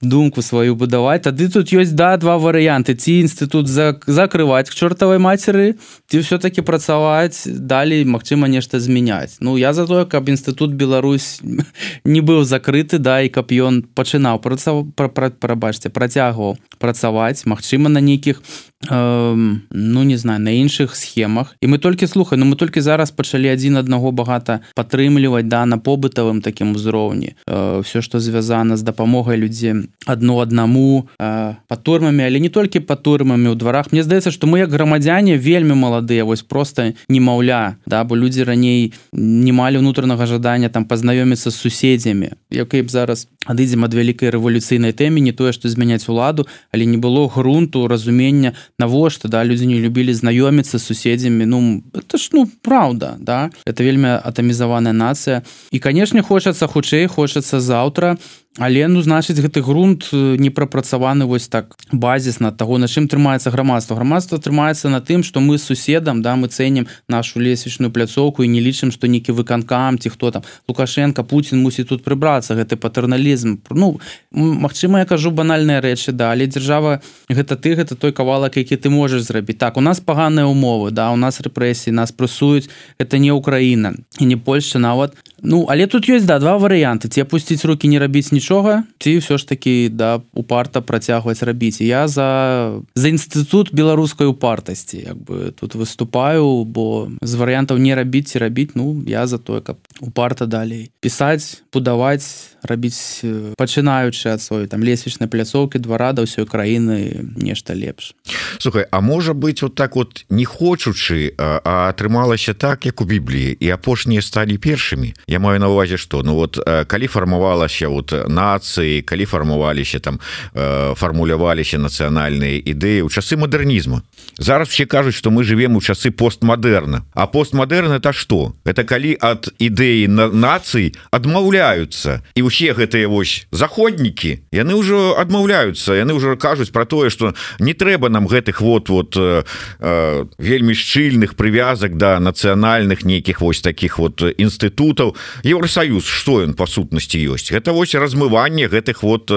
[0.00, 1.22] думку сваю будаваць.
[1.22, 2.94] Тады тут ёсць да два варыянты.
[2.94, 5.76] Ці інстытут зак закрываць к чортавай мацеры
[6.08, 9.38] ці все-таки працаваць далей Мачыма нешта змяняць.
[9.40, 11.40] Ну я за тое каб інстытут Беларусь
[12.04, 14.92] не быў закрыты да і каб ён пачынаў працаваць
[15.40, 18.42] прабачце працягваў працаваць Мачыма на нейкіх
[18.86, 21.56] Эм, ну не знаю на іншых схемах.
[21.60, 25.78] І мы толькі слухаем ну мы толькі зараз пачалі адзін аднаго багата падтрымліваць да на
[26.18, 27.34] побытавым такім узроўні.
[27.46, 33.48] Э, все што звязана з дапамогай людзі адно аднаму э, патурмамі але не толькі патурмамі
[33.48, 33.92] ў дварах.
[33.92, 38.44] Мне здаецца што мы як грамадзяне вельмі маладыя вось просто не маўля да бо людзі
[38.44, 42.34] раней не малі ўнутранага жадання там пазнаёміцца з суседзямі.
[42.50, 46.98] Якой б зараз адыдзем ад вялікай рэвалюцыйнай тэме не тое што змяняць уладу але не
[46.98, 51.46] было грунту разумення навошта да людзі не любілі знаёміцца суседзямі.
[51.46, 53.50] Ну это ж ну праўда да.
[53.66, 55.42] Это вельмі атамізаваная нацыя.
[55.70, 58.18] І канешне хочацца хутчэй хочацца заўтра
[58.58, 63.50] але ну значыць гэты грунт э, не прапрацаваны вось так базісна таго на чым трымаецца
[63.50, 63.94] грамадства.
[63.96, 68.60] Грамадства трымаецца на тым што мы суседам да мы цэнім нашу лесвічную пляцоўку і не
[68.60, 70.42] лічым што нейкі выканкам ці хто там.
[70.68, 73.62] Лукашенко Путін мусіць тут прыбрацца гэты патэрналізм.
[73.70, 74.00] Ну
[74.32, 78.90] Мачыма я кажу банальныя рэчы да але дзяржава гэта ты гэта той кавалак які ты
[78.90, 79.58] можаш зрабіць.
[79.58, 82.68] Так у нас паганыя умовы да у нас рэпрэсіі нас прысуюць
[82.98, 85.14] это не Украіна і не Польша нават.
[85.42, 87.08] Ну але тут ёсць да два варыянты.
[87.08, 91.84] Ці апусціць руки не рабіць нічога ці ўсё ж таки да упарта працягваць рабіць.
[91.84, 98.32] Я за за інстытут беларускай упартасці як бы тут выступаю бо з варыянтаў не рабіць
[98.32, 103.20] ці рабіць ну я за тое каб упарта далей пісаць будаваць рабіць
[103.52, 108.16] пачынаючы ад свой там лесвічнай пляцоўкі двара да ўсёй краіны нешта лепш.
[108.58, 113.56] Слухай А можа быть вот так вот не хочучы а атрымалася так як у бібліі
[113.60, 115.12] і апошнія сталі першымі?
[115.28, 120.20] Я маю на увазе что ну вот калі фармавалася вот нацыі калі фармаваліся там
[120.54, 124.02] э, фармуляваліся нацыянальныя ідэі ў часы мадэрнізму.
[124.38, 127.02] Зараз все кажуць что мы живвем у часы постмадэрна.
[127.14, 133.46] А постмадэрн это что это калі ад ідэі на нацый адмаўляются і усе гэтыя вось
[133.50, 138.88] заходнікі яны ўжо адмаўляются яны ўжо кажуць про тое что не трэба нам гэтых вот
[138.88, 139.42] вот э,
[139.80, 145.16] э, вельмі шчыльных прывязак да нацыянальных нейкіх вось таких вот інстытутаў.
[145.42, 147.50] Еўросоюз что ён по сутнасці ёсць?
[147.50, 149.30] Это вось размыванне гэтых вот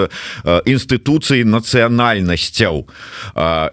[0.65, 2.89] інстытуцый нацыянальнасцяў.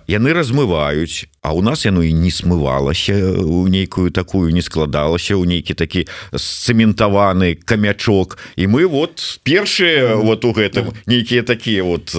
[0.09, 5.49] Яны размываюць А у нас яно і не смывалася у нейкую такую не складалася у
[5.49, 6.05] нейкі такі
[6.37, 8.37] сцэментаваны камячок.
[8.57, 12.13] І мы вот першыя вот у гэтым нейкія такія вот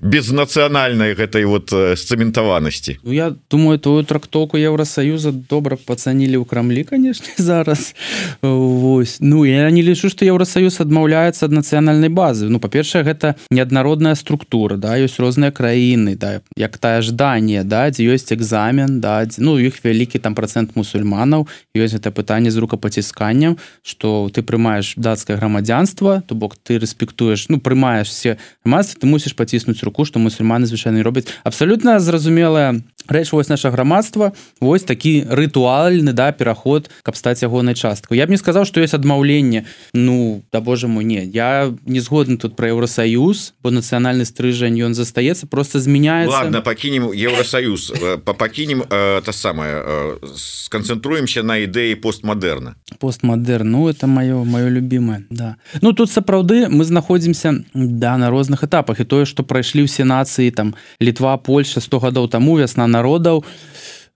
[0.00, 3.04] безнацыянальнай гэтай вот сцэментаванасці.
[3.04, 7.92] Ну, Я думаю тую трактоўку Еўросаюза добра пацанілі ў крамлі конечно зараз.
[8.40, 9.18] Вось.
[9.20, 12.48] Ну я не лічу што Еўросаюз адмаўляецца ад нацыянальнай базы.
[12.48, 18.08] Ну па-першае гэта неаднародная структура да ёсць розныя краіны да як тая жданне да дзе
[18.08, 23.58] ёсць экзамен экзамен даць ну іх вялікі там процент мусульманаў ёсць гэта пытанне з рукапацісканнем
[23.82, 29.34] что ты прымаеш дацкае грамадзянства то бок ты рэспектуеш ну прымаеш все грамадства ты мусіш
[29.34, 31.26] паціснуць руку что мусульманы звычайна робяць.
[31.42, 38.18] Абсалютна зразумелая рэч вось наша грамадства вось такі рытуальны да пераход каб стаць ягонай часткай.
[38.18, 39.66] Я б не сказаў что есть адмаўленне.
[39.92, 41.24] Ну да боже мой не.
[41.24, 46.50] Я не згодны тут про Еўросаюз бо нацыянальны стрыжань ён застаецца просто змяняецца.
[46.50, 47.92] На пакінем Еўросаюз
[48.24, 54.68] по пакінем э, та самае э, сканцэнтруемся на ідэі постмадэрна постмадэрн Ну это маё маё
[54.68, 55.56] любимое да.
[55.80, 59.00] Ну тут сапраўды мы знаходзімся да на розных этапах.
[59.00, 63.44] І тое што прайшлі ўсе нацыі там літва Польша 100 гадоў таму вясна народаў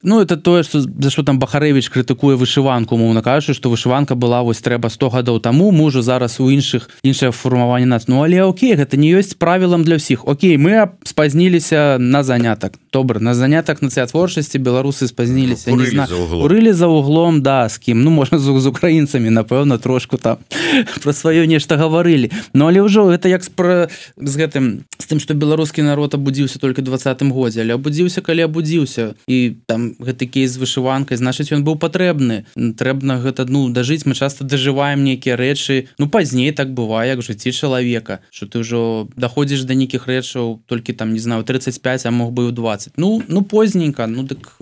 [0.03, 4.43] Ну это тое что за что там бахарэвич крытыкуе вышыванку моўна кажучы что вышыванка была
[4.43, 8.09] вось трэба 100 гадоў таму мужу зараз у іншых іншае фармаванне нас.
[8.09, 13.19] Ну але Окей гэта не ёсць правілам для ўсіх Окей мы спазніліся на занятак добра
[13.19, 16.15] на занятак нацыятворчасці беларусы спазніліся ну, не знаю
[16.47, 17.43] урылі за углом.
[17.43, 20.39] Да з кім ну можна з, з украінцамі напэўна трошку там
[21.03, 25.35] про сваё нешта гаварылі Ну але ўжо это як спра з гэтым з тым что
[25.35, 30.63] беларускі народ абудзіўся только двадцатым годзе але абудзіўся калі абудзіўся і там гэты кейс з
[30.63, 36.07] вышыванкай значыць ён быў патрэбны трэбна гэта ну дажыць мы часто дажываем нейкія рэчы ну
[36.07, 41.11] пазней так бывае як жыцці чалавека что ты ўжо даходзіш да нейкіх рэчаў толькі там
[41.13, 44.53] не знаю 35 а мог бы у 20 15 ну ну поздненько ну дык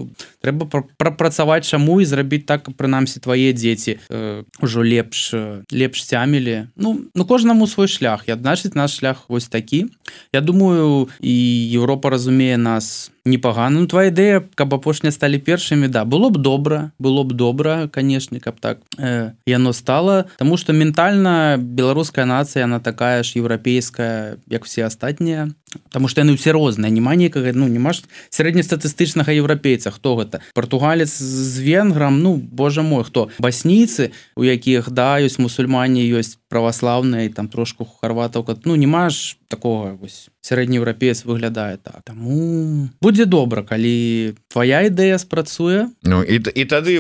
[0.43, 5.35] трэба прапрацаваць чаму і зрабіць так прынамсі твае дзеці э, ужо лепш
[5.73, 9.87] лепш цямілі ну ну кожнаму свой шлях я значыць наш шлях вось такі.
[10.33, 11.35] Я думаю і
[11.73, 13.81] Еўропа разумее нас непагана.
[13.81, 18.41] Ну, твоя ідэя каб апошня сталі першымі да было б добра было б добра канешне
[18.41, 20.27] каб так э, яно стала.
[20.39, 25.51] Таму что ментальна беларуская нацыя она такая ж еўрапейская як все астатнія.
[25.91, 29.91] Таму что яны ўсе розныя няма некага ну не маш сярэднестатыстычнага еўрапейца.
[29.91, 33.29] Хто гэта португалец з венграм ну Божа мой хто?
[33.39, 39.97] Басніцы у якіх да ёсць мусульмане ёсць праваслаўныя там трошку харватаўка ну не маш такого
[39.97, 42.03] вось сярэднееўрапеец выглядае так.
[42.05, 45.89] Таму будзе добра калі твоя ідэя спрацуе.
[46.03, 46.99] Ну і, і тады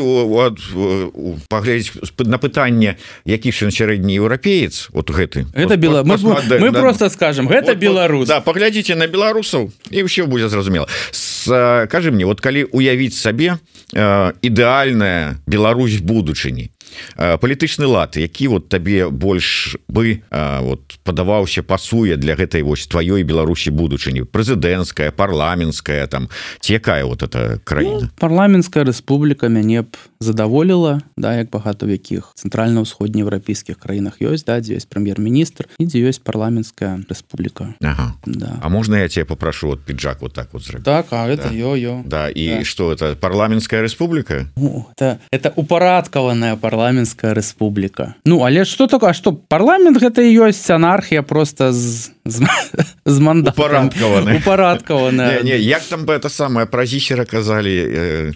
[1.52, 2.96] паглядзець на пытанне
[3.28, 5.44] які ж сярэдні еўрапеец вот гэты.
[5.52, 6.80] Это бела мы, мы да.
[6.80, 12.24] просто скажем гэта вот, беларус да паглядзіце на беларусаў і ўсё будзе зразумела скажи мне
[12.24, 13.58] вот калі уявіць сабе
[13.92, 16.70] э, ідэальная Беларусь будучыні
[17.16, 23.70] палітычны лад які вот табе больш бы вот падаваўся пасуе для гэтай вось тваёй Беларусі
[23.70, 26.28] будучыні прэзідэнцкая парламенская там
[26.60, 31.90] ці якая вот эта краіна ну, парламенская Рэспубліка мяне б задаволіла да як багата в
[31.90, 38.14] якіх цэнтральна-ўсходнееўрапейскіх краінах ёсць да дзе ёсць прэм'ер-міністр і дзе ёсць парламенская Рэспубліка ага.
[38.26, 38.58] да.
[38.62, 41.54] А можна я тебе попрошу вот піджак вот так вот зрабіць так а это да.
[41.54, 43.12] ё-ё да і что да.
[43.12, 49.98] это парламенская Рэспубліка ну, это это упарадкаваная парламенская Рэспубліка Ну але что такое что парламент
[49.98, 56.66] гэта і ёсць анархія просто з з манда парадкаваны упарадкавана як там бы это самое
[56.66, 58.32] пра зісера казалі э...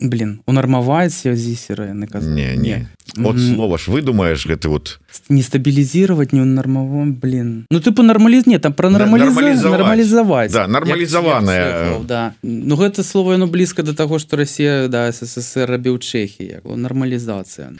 [0.00, 7.14] блин унармаваць зісера не не вот слова ж выдумаешь гэты вот не стабілізировать не нармавом
[7.14, 7.66] блин.
[7.70, 12.32] Ну ты по нармалізне там про нормалізаваць да нормалізаваная да.
[12.42, 17.72] Ну гэта слово ну блізка до того что Россия да ссср рабіў Чехі нормалізацыя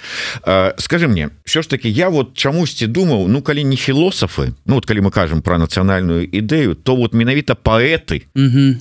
[0.78, 4.86] скажи мне що ж таки я вот чамусьці думаў ну калі не філосафы ну вот
[4.86, 8.22] калі мы кажам про нацыянальную ідэю то вот менавіта паэты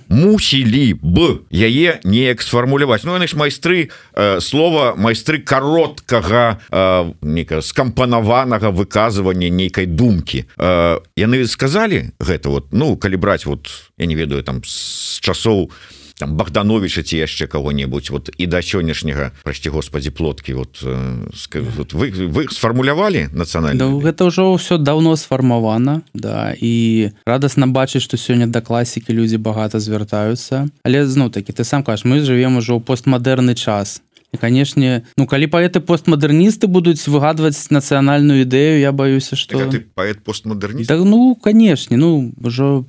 [0.09, 3.03] мусілі б яе неяк сфармуляваць.
[3.03, 6.36] Ну яны ж майстры э, слова майстры кароткага
[6.71, 10.45] э, нека скампанаванага выказывання нейкай думкі.
[10.57, 15.71] Э, яны сказалі гэта вот ну калі браць вот я не ведаю там з часоў
[16.17, 21.93] там богдановича ці яшчэ кого-нибудь вот і да сённяшняга прасці Господі плоткі вот, э, вот
[21.93, 23.77] вы вы сфармулявалі нацыянальна?
[23.77, 29.37] Да, гэта ўжо ўсё давно сфармавана да і радасна бачыць што сёння да класікі людзі
[29.37, 30.67] багата звяртаюцца.
[30.83, 34.01] Але зноў такі ты сам кажаш мы живвем ужо ў постмадэрны час
[34.35, 40.83] канешне ну калі паэты постмадэрністы будуць выгадваць нацыянальную ідэю я баюся что так, паэт постмадэрні
[40.83, 42.83] да, ну канешне ну ўжо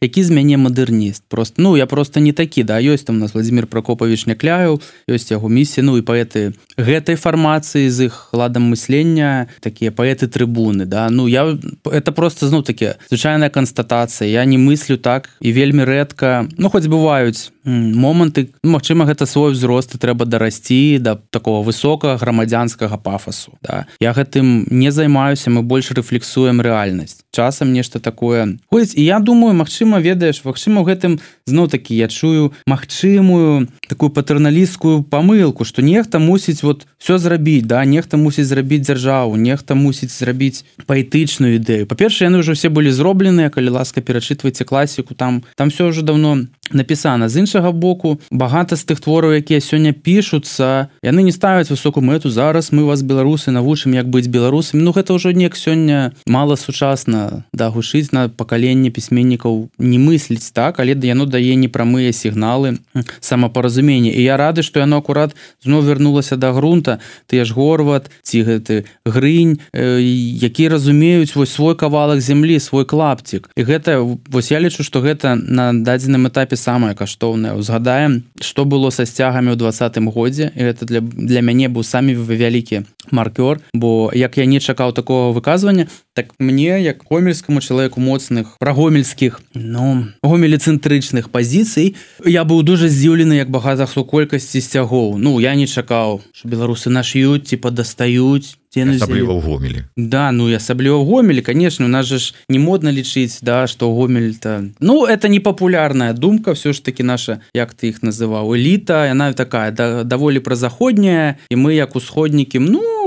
[0.00, 1.22] які з мяне мадэрніст?
[1.28, 5.30] Просто ну я просто не такі да ёсць там у нас владимир прокопавіч някляю ёсць
[5.30, 11.10] яго місіі ну і паэты гэтай фармацыі з іх ладам мыслення такія паэты трыбуны да.
[11.10, 14.28] Ну я это просто зноў такі звычайная канстатацыя.
[14.28, 19.98] Я не мыслю так і вельмі рэдка ну хоць бываюць моманты Мачыма гэта свой узрост
[20.00, 23.86] трэба дарасці да такого высокага грамадзянскага пафасу да.
[24.00, 27.24] Я гэтым не займаюся мы больш рэфлексуем рэальнасць.
[27.30, 28.58] Часам нешта такое.
[28.70, 35.02] Ходзіць і я думаю Мачыма ведаеш Магчыма гэтым зноў такі я чую магчымую такую патэрналісткую
[35.10, 40.64] памылку што нехта мусіць вот все зрабіць да нехта мусіць зрабіць дзяржаву нехта мусіць зрабіць
[40.86, 41.86] паэтычную ідэю.
[41.90, 46.46] Па-перша яны ўжо все былі зробленыя калі ласка перачытвайце класіку там там все ўжо давно
[46.72, 47.28] напісана.
[47.28, 52.30] З іншага боку багата з тых твораў якія сёння пішуцца яны не ставяць высокую мэту
[52.30, 57.44] зараз мы вас беларусы навучым як быць беларусамі Ну гэта ўжо неяк сёння мала сучасна
[57.52, 62.76] да гушыць на пакаленне пісьменнікаў не мысліць так але да яно дае непрамыя сігналы
[63.20, 65.32] самапаразумення і я рады што яно акурат
[65.64, 67.00] зноў вярнулася да грунта.
[67.26, 73.48] Ты ж горват ці гэты грынь э, які разумеюць вось свой кавалак зямлі свой клапцік.
[73.56, 77.56] І гэта вось я лічу што гэта на дадзеным этапе самае каштоўнае.
[77.56, 82.12] Узгадаем што было са сцягамі ў двадцатым годзе і это для для мяне быў самі
[82.14, 83.60] вялікі маркёр.
[83.74, 90.06] Бо як я не чакаў такого выказвання так мне як гомельскаму чалавеку моцных прагомельскіх ну
[90.22, 95.18] гомелецэнтрычных пазіцый я быў дуже здзіўлены як багата хто колькасці сцягоў.
[95.18, 99.80] Ну я не чакаў що беларусы наш'юць ці падастаюць асабліва ў гомелі.
[99.96, 103.90] Да ну і асабліва гомелі конечно у нас же ж не модна лічыць да что
[103.94, 108.54] гомель то ну это не папулярная думка все ж таки наша як ты іх называў
[108.54, 112.99] эліта яна такая да, даволі празаходняя і мы як усходнікі ну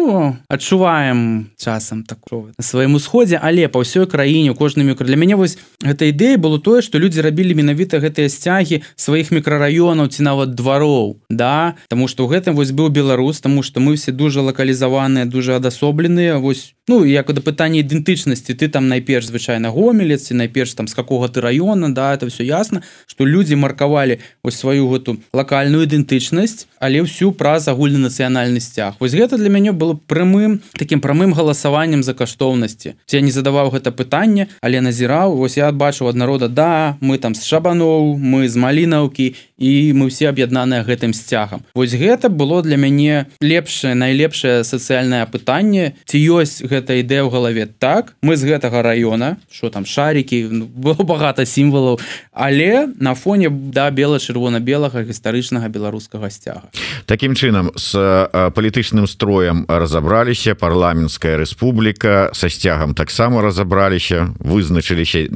[0.47, 5.07] адчуваем часам такого на сваім усходзе але па ўсёй краіне кожны мікро.
[5.07, 10.11] Для мяне вось гэта ідэя было тое что людзі рабілі менавіта гэтыя сцягі сваіх мікрараёнаў
[10.11, 11.75] ці нават двароў да?
[11.87, 16.37] Тому что ў гэтым вось быў беларус тому что мы все дуже лакалізаваныя дуже адасобленыя
[16.37, 20.93] вось ну як да пытання ідэнтычнасці ты там найперш звычайна гомелец ці найперш там з
[20.93, 26.67] какого ты района да это все ясно что людзі маркавалі вось сваю гэту лакальную ідэнтычнасць
[26.83, 32.03] але ўсю праз агульны нацыянальны сцяг вось гэта для мяне было прямым таким прамым галасаваннем
[32.03, 36.97] за каштоўнасці ці я не задаваў гэта пытанне але назіраў вось я бачыў аднарода да
[36.99, 42.27] мы там з шабаноў мы з малінаўкі і мы все аб'яднаныя гэтым сцягам вось гэта
[42.27, 47.67] было для мяне лепшае найлепшае сацыяльнае пытанне ці ёсць гэта ідэя ў галаве.
[47.67, 51.99] Так мы з гэтага района что там шарики ну, было багата сімвалаў
[52.31, 56.73] але на фоне да бела-чырвона-белага гістарычнага беларускага сцяга.
[57.05, 57.93] Такім чынам з
[58.31, 65.29] палітычным строем разабраліся парламенская рэспубліка са сцягам таксама разабраліся вызначыліся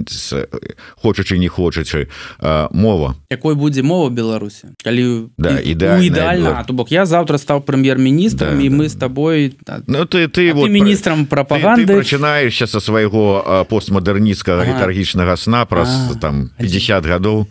[0.98, 2.08] хочучы не хочучы
[2.72, 3.16] мова.
[3.30, 4.74] Якой будзе мова беларусі?
[4.84, 8.90] Калі да ідэальна то бок я завтра стаў прэм'ер-міністрам да, і мы да.
[8.90, 9.54] с тобой
[9.88, 14.72] Ну ты ты вот міністрам прапаганды пачынаешся са свайго постмадэрніцкага ага.
[14.72, 16.20] літаргічнага сна праз ага.
[16.20, 17.46] там 50 гадоў.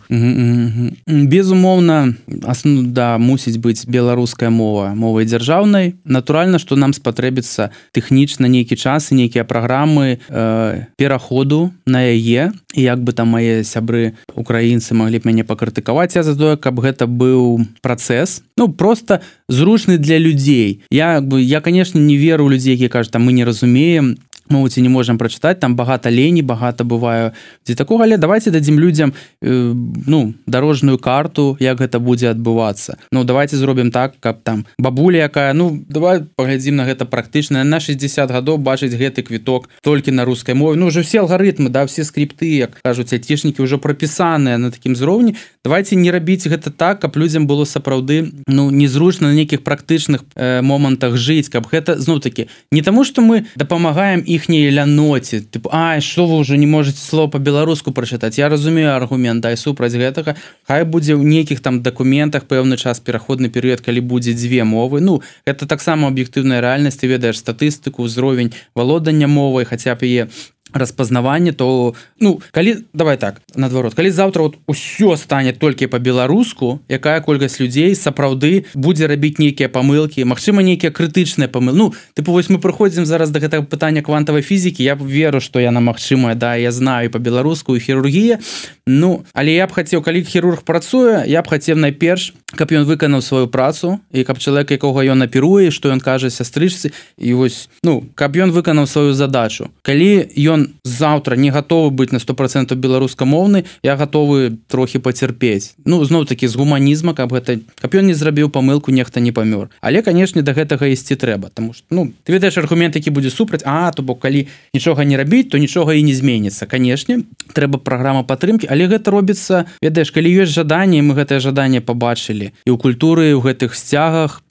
[1.07, 2.13] Безумоўна
[2.43, 5.95] асну да мусіць быць беларуская мова мовай дзяржаўнай.
[6.03, 12.51] Натуральна што нам спатрэбіцца тэхнічна нейкі час і нейкія праграмы э, пераходу на яе.
[12.73, 16.79] І як бы там мае сябры украінцы маглі б мяне пакрытыкаваць я за тое каб
[16.79, 18.43] гэта быў працэс.
[18.57, 20.81] Ну просто зручны для людзей.
[20.89, 24.15] Я бы я конечно не веру людзей які кажа там мы не разумеем мову
[24.49, 27.31] ці не можемм прачытаць там багата лені багата бываю
[27.65, 29.73] дзе такога але давайте дадзім людзям э,
[30.07, 32.97] ну дарожную карту як гэта будзе адбывацца.
[33.11, 37.79] Ну давайте зробім так каб там бабуля якая ну давай паглядзім на гэта практычна на
[37.79, 40.77] 60 гадоў бачыць гэты квіток толькі на рускай мове.
[40.79, 45.35] Ну уже все алгарытмы да все скрипты як кажуць айцішнікі ўжо прапісаныя на такім зроўні.
[45.63, 50.61] Давайте не рабіць гэта так каб людзям было сапраўды ну незручна на нейкіх практычных э,
[50.61, 55.67] момантах жыць каб гэта зноў таки не таму что мы дапамагаем і іхняй ляноце тып
[55.71, 60.37] А что вы уже не можете слово по-беларуску прочытаць Я разумею аргумент дай супраць гэтага
[60.67, 65.01] Хай будзе ў нейкіх там дакументах пэўны час пераходны перыяд калі будзе дзве мовы.
[65.01, 70.29] Ну это таксама аб'ектыўная рэальнасць ты ведаеш статыстыку ўзровень валодання мовай хаця б яе
[70.73, 77.21] распазнаванне то ну калі давай так наадварот калі завтра вот усё стане толькі по-беларуску якая
[77.21, 82.57] колькасць людзей сапраўды будзе рабіць нейкія памылки Мачыма нейкія крытычныя памыл Ну тыпу вось мы
[82.57, 87.11] прыходзім зараз до гэтага пытання квантавай фізікі я веру что яна магчымая да я знаю
[87.11, 88.39] по-беларуску хірургія.
[88.87, 93.21] Ну але я б хацеў калі хірург працуе я б хацеў найперш каб ён выканаў
[93.21, 96.89] сваю працу і каб чалавек якога ён напіруе што ён кажа сястрычцы
[97.21, 99.69] і вось ну каб ён выканаў сваю задачу.
[99.85, 105.77] Калі ён ён заўтра не гатовы быць на сто процентов беларускамоўны я гатовы трохі пацярпець
[105.85, 109.69] ну зноў таки з гуманізма каб гэта каб ён не зрабіў памылку нехта не памёр.
[109.81, 113.63] Але канешне до гэтага ісці трэба тому что ну ты ведаеш аргумент які будзе супраць
[113.65, 118.23] А то бок калі нічога не рабіць то нічога і не зменіцца канешне трэба праграма
[118.23, 123.33] падтрымки але гэта робіцца ведаеш калі ёсць жаданне мы гэтае жаданне побачылі і ў культуры
[123.37, 124.41] у гэтых сцягах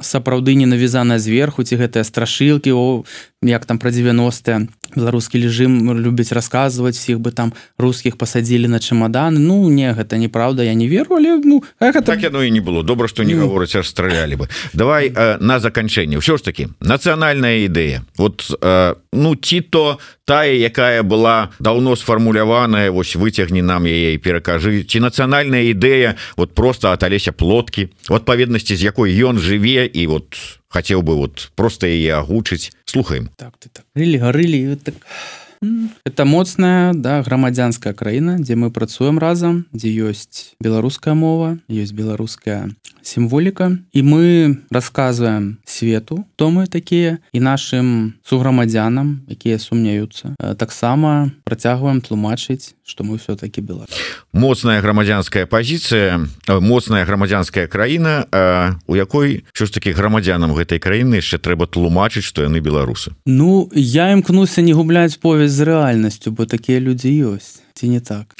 [0.00, 3.04] сапраўды не навязана зверху ці гэтыя страшылкі о
[3.48, 9.38] як там про 90 беларускі режим любіць рассказывать всіх бы там русских посадили на чемоданы
[9.38, 12.02] Ну не гэта неправда я не веру але ну это...
[12.02, 12.82] так яно і не было.
[12.82, 13.46] Добра что не ну...
[13.46, 14.48] гаворыць аж стралялі бы.
[14.72, 16.18] Давай э, на заканчэнне.
[16.18, 18.02] Ўсё ж таки нацыянальная ідэя.
[18.16, 24.82] Вот э, ну ці то тая якая была давно сфармуляваная вось выцягні нам яе перакажы
[24.82, 30.06] ці нацыянальная ідэя вот просто от алеся плоткі в адпаведнасці з якой ён жыве і
[30.06, 33.30] вот хацеў бы вот просто яе агучыць слухаем.
[33.36, 33.84] Так ты так.
[33.94, 34.94] Рылі гарылі так.
[36.04, 42.70] Это моцная да грамадзянская краіна дзе мы працуем разам дзе ёсць беларуская мова ёсць беларуская
[43.06, 52.02] сімволіка і мы рассказываем свету то мы такія і нашим суграмадзянам якія сумняюцца таксама працягваем
[52.02, 53.86] тлумачыць что мы все-таки была
[54.32, 58.26] моцная грамадзянская позиция моцная грамадзянская краіна
[58.86, 63.14] у якой що ж таки грамадзянам гэтай краіны яшчэ трэба тлумачыць что яны беларусы.
[63.26, 68.34] Ну я імкнуся не губляць повязь з рэальнасцю бо такія людзі ёсць ці не так?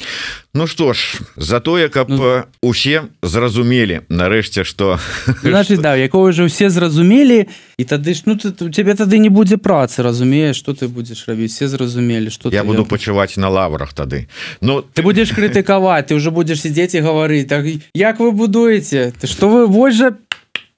[0.53, 4.01] Ну что ж за тое каб ну, усе зразумелі.
[4.09, 4.99] Нарэшце что
[5.43, 7.45] значит да якого же все зразумелі
[7.77, 11.27] і тады ж ну ты у тебе тады не будзе працы разумееш что ты будзеш
[11.27, 11.53] рабіць?
[11.53, 14.27] Все зразумелі что я буду пачуваць на лаврах тады.
[14.61, 19.13] Ну ты будзеш крытыкаваць ты уже будзеш сидзець і гаварыць так як вы будуеце?
[19.21, 20.17] Ты что вы вось жа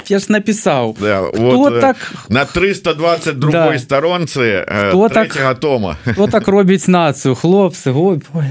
[0.08, 0.98] я ж написал.
[1.00, 1.98] Да, вот, э, так
[2.30, 3.78] на 322 да.
[3.78, 5.98] сторонцы э, так тома.
[6.16, 7.36] вот так робіць нацию?
[7.36, 8.46] Хлопцы ой, ой.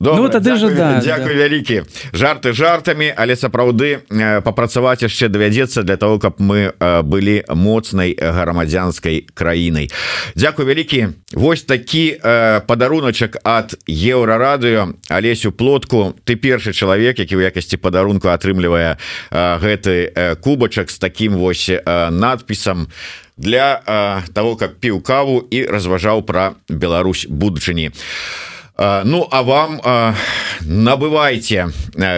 [0.00, 1.42] Ну, тады же да, Дякую да.
[1.42, 1.82] вялікі
[2.12, 9.26] жарты жартамі але сапраўды э, папрацаваць яшчэ давядзецца для того каб мы былі моцнай грамадзянскай
[9.34, 9.90] краінай
[10.34, 12.20] Дякую вялікі Вось такі
[12.66, 18.96] падаруначак ад еўрарадыё алесю плотку ты першы чалавек які ў якасці падарунку атрымлівае
[19.32, 21.70] гэты куб кубачак с таким вось
[22.10, 22.88] надпісам
[23.38, 23.80] для
[24.34, 27.88] того как піў каву і разважаў про Беларусь будучыні
[28.82, 29.80] Ну а вам
[30.60, 31.70] набывайте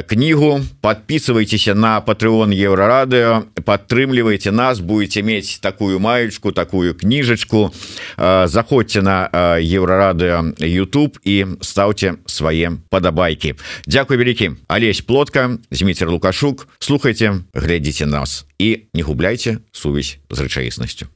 [0.09, 7.75] книгу подписывайтесь на патreон еврорадыо падтрымлівайте нас будете мець такую маечку такую кніжачку
[8.17, 9.29] заходзьте на
[9.61, 13.55] еврорадыо YouTube і ставьте свае падабайки
[13.87, 16.69] Дякую вялікі Алесь плотка Зміцер лукашук.
[16.79, 18.47] Слухайте глядзіце нас.
[18.59, 21.07] І не губляйте сувязь з рэчаіснасцю